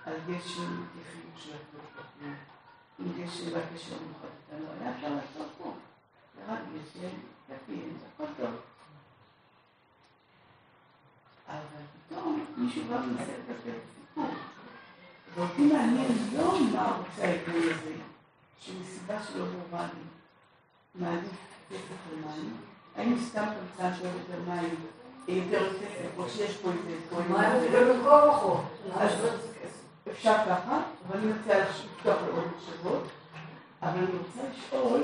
[0.07, 2.31] על גשם כחיוך של הוא,
[2.99, 5.73] עם גשם והקשר המיוחד איתנו, היה אפשר לעשות פה.
[6.41, 7.17] ירד גשם,
[7.49, 8.51] יפים, הכל טוב.
[11.49, 14.31] אבל פתאום מישהו בא ומנסה לטפל בסיפור.
[15.35, 17.95] ואותי מעניין לא מה רוצה הארגון הזה,
[18.61, 20.01] שמסיבה שלא ברורה לי,
[20.95, 21.33] מעדיף
[21.71, 22.57] כסף למים,
[22.97, 24.75] האם סתם קמצן שאוהב יותר מים,
[25.29, 28.61] יותר כסף, או שיש פה איזה החוק?
[28.95, 29.13] אז
[30.11, 33.03] אפשר ככה, ואני מציעה לך לפתוח לעוד מחשבות,
[33.83, 35.03] אבל אני רוצה לשאול,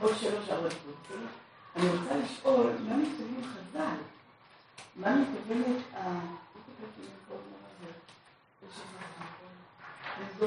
[0.00, 1.39] עוד שלוש ארבע דקות?
[1.76, 3.96] אני רוצה לשאול, מה מתכוונים חז"ל?
[4.96, 6.20] מה מתכוונת ה...
[10.40, 10.46] לא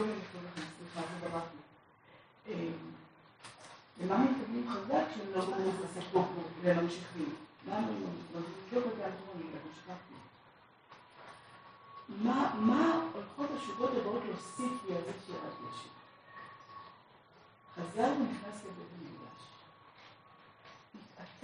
[4.01, 6.25] למה מתכוונים חז"ל כשהם לא גומרים את הסיפור
[6.61, 7.35] והם ממשיכים?
[7.67, 7.95] מה הם אני
[9.75, 10.13] שכחתי.
[12.09, 12.55] מה,
[13.13, 15.89] הולכות השורות הבאות להוסיף לי על זה שירד גשם?
[17.75, 19.52] חזר ונכנס לבית המקדש.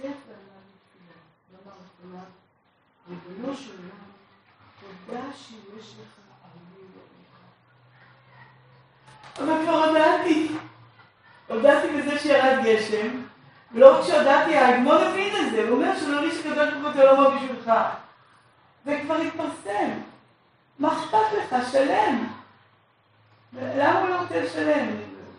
[0.00, 1.16] ואמר לתפילה,
[1.52, 2.24] ואמר לפניו,
[3.08, 4.10] ריבונו של עולם,
[4.80, 7.36] תודה שיש לך ערבי ואיך.
[9.38, 10.48] אבל כבר הודעתי,
[11.48, 13.22] הודעתי בזה שירד גשם,
[13.72, 17.34] ולא רק שהודעתי, ההגמון הבין את זה, הוא אומר שלא לי שקדוש ברוך הוא לא
[17.36, 17.72] בשבילך.
[18.84, 19.90] זה כבר התפרסם.
[20.78, 21.56] מה אכפת לך?
[21.72, 22.26] שלם.
[23.52, 24.86] למה הוא לא רוצה לשלם?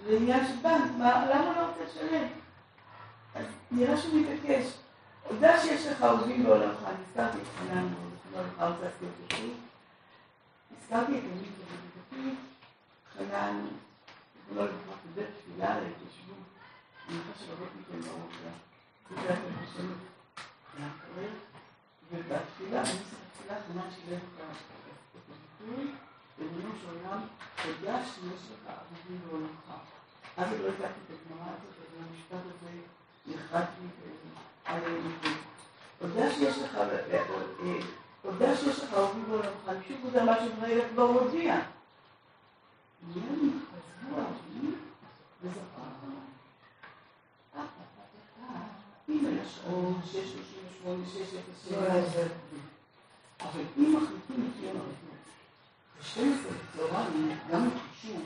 [0.06, 2.28] זה עניין של בנק, מה- למה הוא לא רוצה לשלם?
[3.36, 4.66] אז נראה שהוא מתעקש.
[5.30, 7.88] הודה שיש לך אהובים בעולמך, אני הזכרתי את חנן,
[8.34, 9.54] לא רוצה להזכיר אותו שוב.
[10.78, 12.36] הזכרתי את עמית ובדתי,
[13.18, 13.68] חנן,
[14.36, 16.46] זיכרונו לברכה, קיבל תפילה להתיישבות.
[17.10, 18.52] אני חושב שרבות מכם ברור לה.
[19.10, 19.88] זה היה בשם
[20.74, 21.34] הקרב,
[22.12, 24.42] ובתפילה, בנוסח התפילה, חנן שילם את
[25.16, 25.92] הביטוי,
[26.40, 27.22] במילים של עולם,
[27.64, 29.68] תודה שיש לך אהובים בעולמך.
[30.38, 32.72] אז לא הכרתי את הגמרא הזאת, אז המשפט הזה
[33.28, 33.88] נחרט לי
[34.66, 35.38] על העמקים.
[36.00, 36.78] תודה שיש לך,
[38.22, 41.60] תודה שיש לך אהובים בעולמך, אני פשוט חוזר מה שבני כבר הודיע.
[43.08, 44.76] מיד חזרו אהובים
[45.44, 45.62] וזכר.
[49.10, 52.24] אם היה שעון 638, 607,
[53.42, 55.22] אבל אם מחליטים לפי המערכות,
[56.00, 58.22] ב-12 בצהריים, גם בקישור,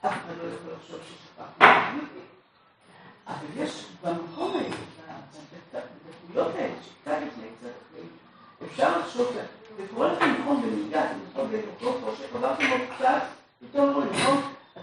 [0.00, 2.00] אף אחד לא יכול לחשוב ששכחנו.
[3.28, 4.68] אבל יש במקום הזה,
[5.72, 7.18] בדקויות האלה, שקצת
[8.64, 9.26] אפשר לחשוב,
[9.76, 13.22] זה קורה לכם נכון בנהיגה, אתם נכון באותו חושך, עברתם עוד קצת,
[13.60, 14.80] פתאום אומרים, נכון, אתם,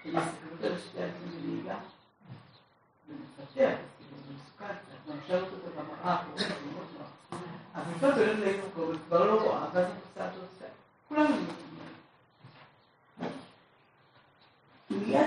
[0.00, 1.74] אתם מסתכלות על השתי אתם בנהיגה,
[3.08, 6.44] זה מפתח, כאילו, זה מסוכן, את ממשה אותו במראה, זה.
[7.74, 10.66] אבל אתה הולך את כבר לא רואה, ואז את עושה אותו עושה.
[11.08, 11.68] כולנו יודעים.
[14.90, 15.26] מיד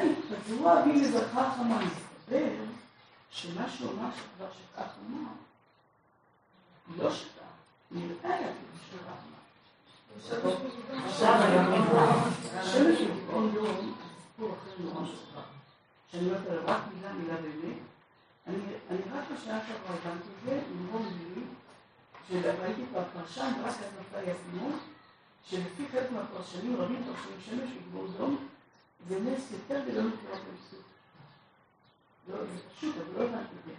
[0.61, 2.49] התפזרו האבים לברכה חמה, מסתבר
[3.31, 5.31] שמה שהוא אמר שכבר שכח אמר,
[6.97, 7.41] לא שכח,
[7.91, 11.05] נראה היה כאילו שכח אמר.
[11.05, 12.13] עכשיו היום נברא.
[12.53, 15.41] השמש גאון יום, סיפור אחר נורא שכח,
[16.11, 17.77] שאני אומרת עליו רק מילה מילה באמת.
[18.47, 21.53] אני רק בשעה שעברה הבנתי את זה, ממרום מילים,
[22.27, 24.59] שראיתי כבר פרשן, ורק אז נפל לי
[25.43, 28.47] שלפי חלק מהפרשנים, רבים פרשנים שמש וגאון יום,
[29.09, 30.79] זה נס יותר גדול מקריאת ים סוף.
[32.29, 33.71] לא, זה פשוט, אבל לא הבנתי את זה.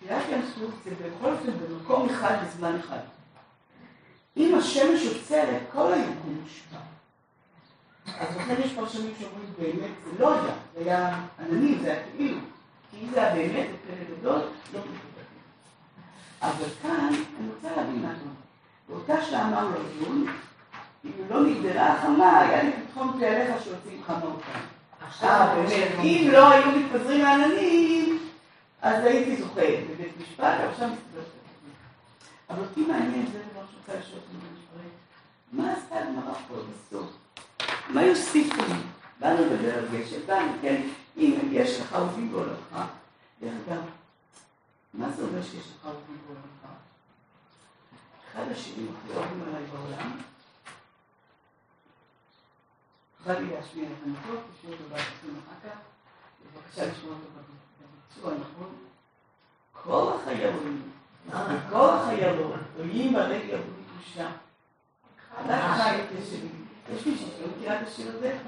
[0.00, 3.00] קריאת ים סוף זה בכל אופן במקום אחד בזמן אחד.
[4.36, 6.78] אם השמש עוצרת, כל היקום מושפע.
[8.06, 12.40] אז לכן יש פרשנים שאומרים באמת זה לא היה, זה היה עננים, זה היה כאילו.
[12.90, 14.40] כי אם זה היה באמת, זה פלא גדול,
[14.72, 15.22] לא מתקבל.
[16.42, 18.28] אבל כאן, אני רוצה להבין משהו.
[18.88, 20.26] באותה שעה אמר לו הדיון,
[21.04, 24.58] אם לא נגדרה החמה, היה לי פתחון פה עליך שיוצאים חמה אותם.
[25.22, 28.18] אה, באמת, אם לא היו מתפזרים העננים,
[28.82, 31.20] אז הייתי זוכה בבית משפט, עכשיו מסתבר.
[32.50, 34.54] אבל אותי מעניין, זה דבר שרוצה לשאול אותי.
[35.52, 37.06] מה עשתה הגמרא פה בסוף?
[37.88, 38.74] מה יוסיפו לי?
[39.20, 40.82] באנו לדבר על גשם, באנו, כן,
[41.16, 42.84] אם יש לך אהובים בעולמך,
[43.40, 43.82] דרך אגב,
[44.94, 46.74] מה זה אומר שיש לך אהובים בעולמך?
[48.32, 50.10] אחד השירים הכי אוהבים עליי בעולם,
[53.26, 55.76] בא לי להשמיע את המקור, תשמעו אותו בעצמכם אחר כך,
[56.42, 58.74] בבקשה לשמוע אותו בביצוע הנכון.
[59.72, 60.82] כל החיילים,
[61.70, 64.30] כל החיילות, עולים ברגל עבורי קדושה.
[65.48, 66.48] רק חי את זה שלי.
[66.96, 68.38] יש מישהי שלא מכירה את השיר הזה?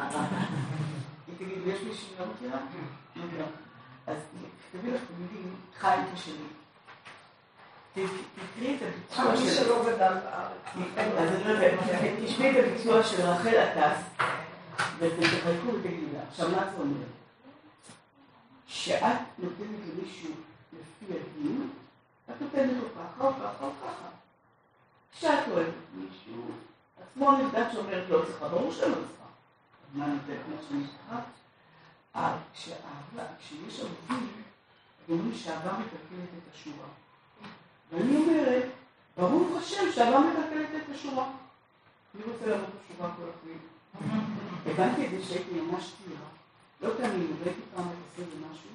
[1.27, 2.59] היא תגיד, יש מישהי שלא מכירה?
[3.16, 3.47] לא מכירה.
[4.07, 4.16] אז
[4.72, 6.35] תביא לך תלמידים, חי את השלי.
[7.93, 9.72] תקראי את הביצוע של...
[10.97, 11.72] אז אני לא יודעת,
[12.24, 14.16] תשמעי את הביצוע של רחל עטס,
[14.99, 16.22] ותחלקו ותגידו לה.
[16.28, 17.07] עכשיו, מה זה אומר?
[18.66, 20.30] שאת נותנת למישהו
[20.72, 21.70] לפי הדין,
[22.30, 24.09] את נותנת לו ככה או ככה או ככה.
[25.12, 26.44] כשאת אוהבת מישהו,
[27.03, 29.26] עצמו הנבדק שאומרת לא צריכה, ברור שלא צריכה.
[29.94, 31.20] מה נותנת מה?
[32.16, 34.42] אה, כשאהבה, כשיש אהובים,
[35.09, 36.88] אומרים שאהבה מקלקלת את השורה.
[37.92, 38.64] ואני אומרת,
[39.16, 41.30] ברוך השם שאהבה מקלקלת את השורה.
[42.14, 43.76] אני רוצה לעבוד בשורה כל החיים.
[44.66, 46.28] הבנתי את זה שהייתי ממש צעירה.
[46.80, 48.70] לא תאמינו, והייתי פעם עשרים ומשהו,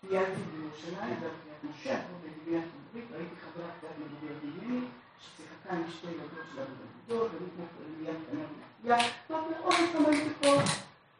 [0.00, 4.80] טיילתי בירושלים, בקריית משה, פה בגביית עברית, ראיתי חברה קצת מבוגרת ממני,
[5.20, 10.30] ששיחקה עם שתי ילדות שלה בגדול, ואני כמו פרמייה קטנה ומחיה, טוב מאוד, כמה הייתי
[10.42, 10.54] פה.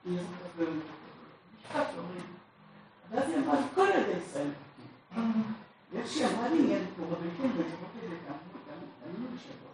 [0.07, 0.83] אני זוכרת באמת
[1.57, 2.27] משפט שאומרים,
[3.11, 5.43] ואז היא אמרה כל ילדי ישראל מחכים.
[5.93, 8.35] ואיך שהיא אמרה לי, אני פה בביתים, ולראות את זה גם,
[9.07, 9.71] אני לא בשבוע.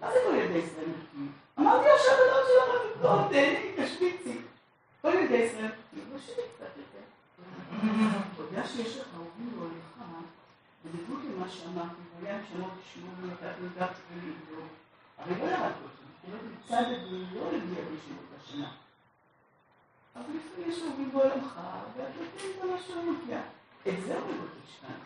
[0.00, 1.32] מה זה כל ילדי ישראל מחכים?
[1.60, 4.38] אמרתי לה שהבנות שלך המקצועות, תהני, תשמיצי.
[5.02, 5.70] כל ילדי ישראל
[6.12, 7.04] לא שלי קצת יותר.
[8.38, 9.90] יודע שיש לך אהובים בעולמך,
[10.84, 14.68] בניגוד למה שאמרתי, והיה משנות תשמעו מלכת מלכת שלי לבדוק.
[15.18, 18.70] הרי לא ירד אותי, כי לא מצד הדין לא הגיע בישיבות השנה.
[20.16, 21.60] אבל לפעמים יש אהובים בעולמך,
[21.96, 23.40] ואת נותנת לו מה שהוא מגיע.
[23.88, 24.98] את זה הוא מבקש כאן.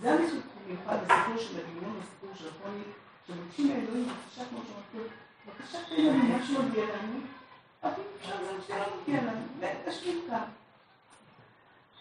[0.00, 2.82] זה המסוג במיוחד בסיפור של הגימון, בסיפור של הפוני,
[3.26, 5.10] שמבקשים מאלוהים בבקשה כמו שאמרתי,
[5.46, 7.20] בבקשה תן לנו מה שמגיע לנו,
[7.98, 10.44] אם אפשר גם שלא לנו, ותשלים כאן.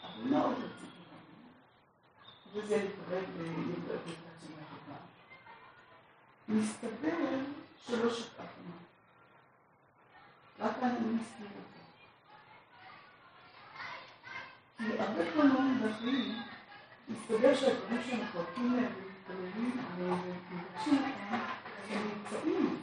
[0.03, 3.25] אבל מאוד רציתי להבין, וזה לקראת
[4.41, 4.97] שנה טובה.
[6.47, 7.39] מסתבר
[7.87, 8.71] שלא שכחנו.
[10.59, 11.79] רק אני מסתיר אותו.
[14.77, 16.41] כי הרבה פעמים בחיים
[17.09, 21.35] מסתבר שהדברים שאנחנו הולכים להם ומתפללים ומבקשים אותם,
[21.89, 22.81] הם נמצאים.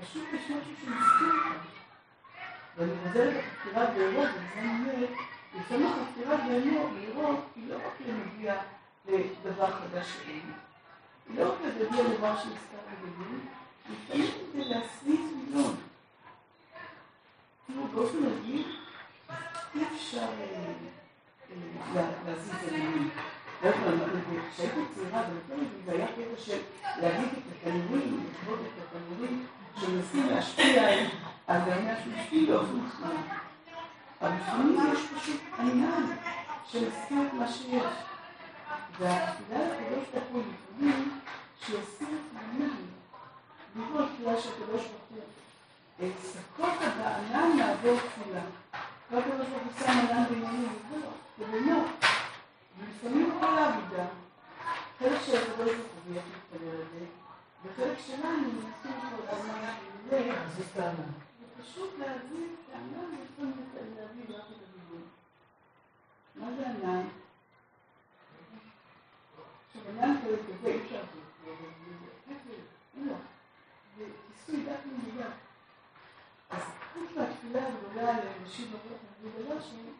[0.00, 1.76] פשוט יש משהו שמסתיר אותם.
[2.76, 5.06] ואני חוזרת לחקירת בארות, וזה אומר,
[5.58, 8.54] לפעמים החקירה בארות היא לא רק למגיע
[9.08, 10.52] לדבר חדש שאין,
[11.28, 13.38] היא לא רק להגיע לדבר שהזכר בגדול,
[13.90, 15.76] לפעמים זה להסניף מיליון.
[17.66, 18.76] תראו, באופן רגיל,
[19.74, 20.26] אי אפשר
[22.26, 23.10] להזיז עניינים.
[24.52, 25.22] כשהייתי צעירה,
[25.84, 26.58] זה היה קטע של
[27.00, 29.46] להגיד את התנורים, לכבוד את התנורים,
[29.80, 30.88] שמנסים להשפיע
[31.46, 33.16] על גרמי השמשתי באופן חם.
[34.22, 36.16] אבל לפעמים יש פשוט עניין
[36.66, 37.92] שמסכים את מה שיש.
[38.98, 41.20] והתפילה לקדוש ברוך הוא לפעמים
[41.60, 42.46] שיסיר את.
[43.76, 45.22] דיברו על תפילה של הקדוש ברוך
[46.00, 46.08] הוא.
[46.22, 48.40] ספקות בענן לעבור תפילה.
[49.10, 51.84] והקדוש ברוך הוא שם ענן בעניינים לבוא, ובינו.
[52.78, 54.04] ולפעמים כל העבודה,
[54.98, 56.22] חלק של הקדוש ברוך הוא יהיה
[56.52, 57.04] להתפלל על זה,
[57.66, 58.50] וחלק שלנו
[58.90, 59.74] כל הזמן
[60.06, 61.02] שזה, אז יש טענה.
[61.58, 63.52] ופשוט להביא הענן, לפעמים
[63.96, 65.06] להביא רק את הדיבור.
[66.34, 67.02] מה זה ענן?
[69.66, 71.26] עכשיו ענן כזה כזה אי אפשר לעשות,
[73.98, 75.28] זה כיסוי דק ממודע.
[76.50, 76.62] אז
[76.94, 79.90] חוץ מהתפילה הגדולה לאנשים ברוך הוא ודרשנו,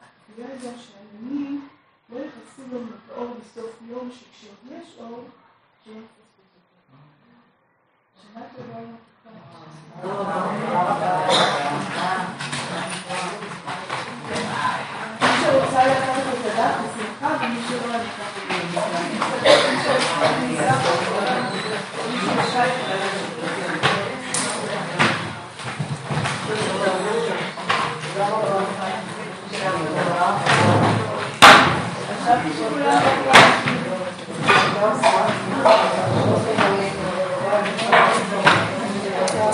[0.00, 1.68] התפילה הזו שהעננים
[2.08, 5.28] לא יכנסו לנו את האור בסוף יום, שכשיוד יש אור,
[5.86, 6.21] אותו.
[8.32, 8.72] שנה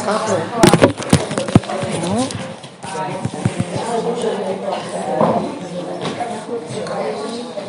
[0.09, 0.17] Tá
[2.01, 2.38] bom.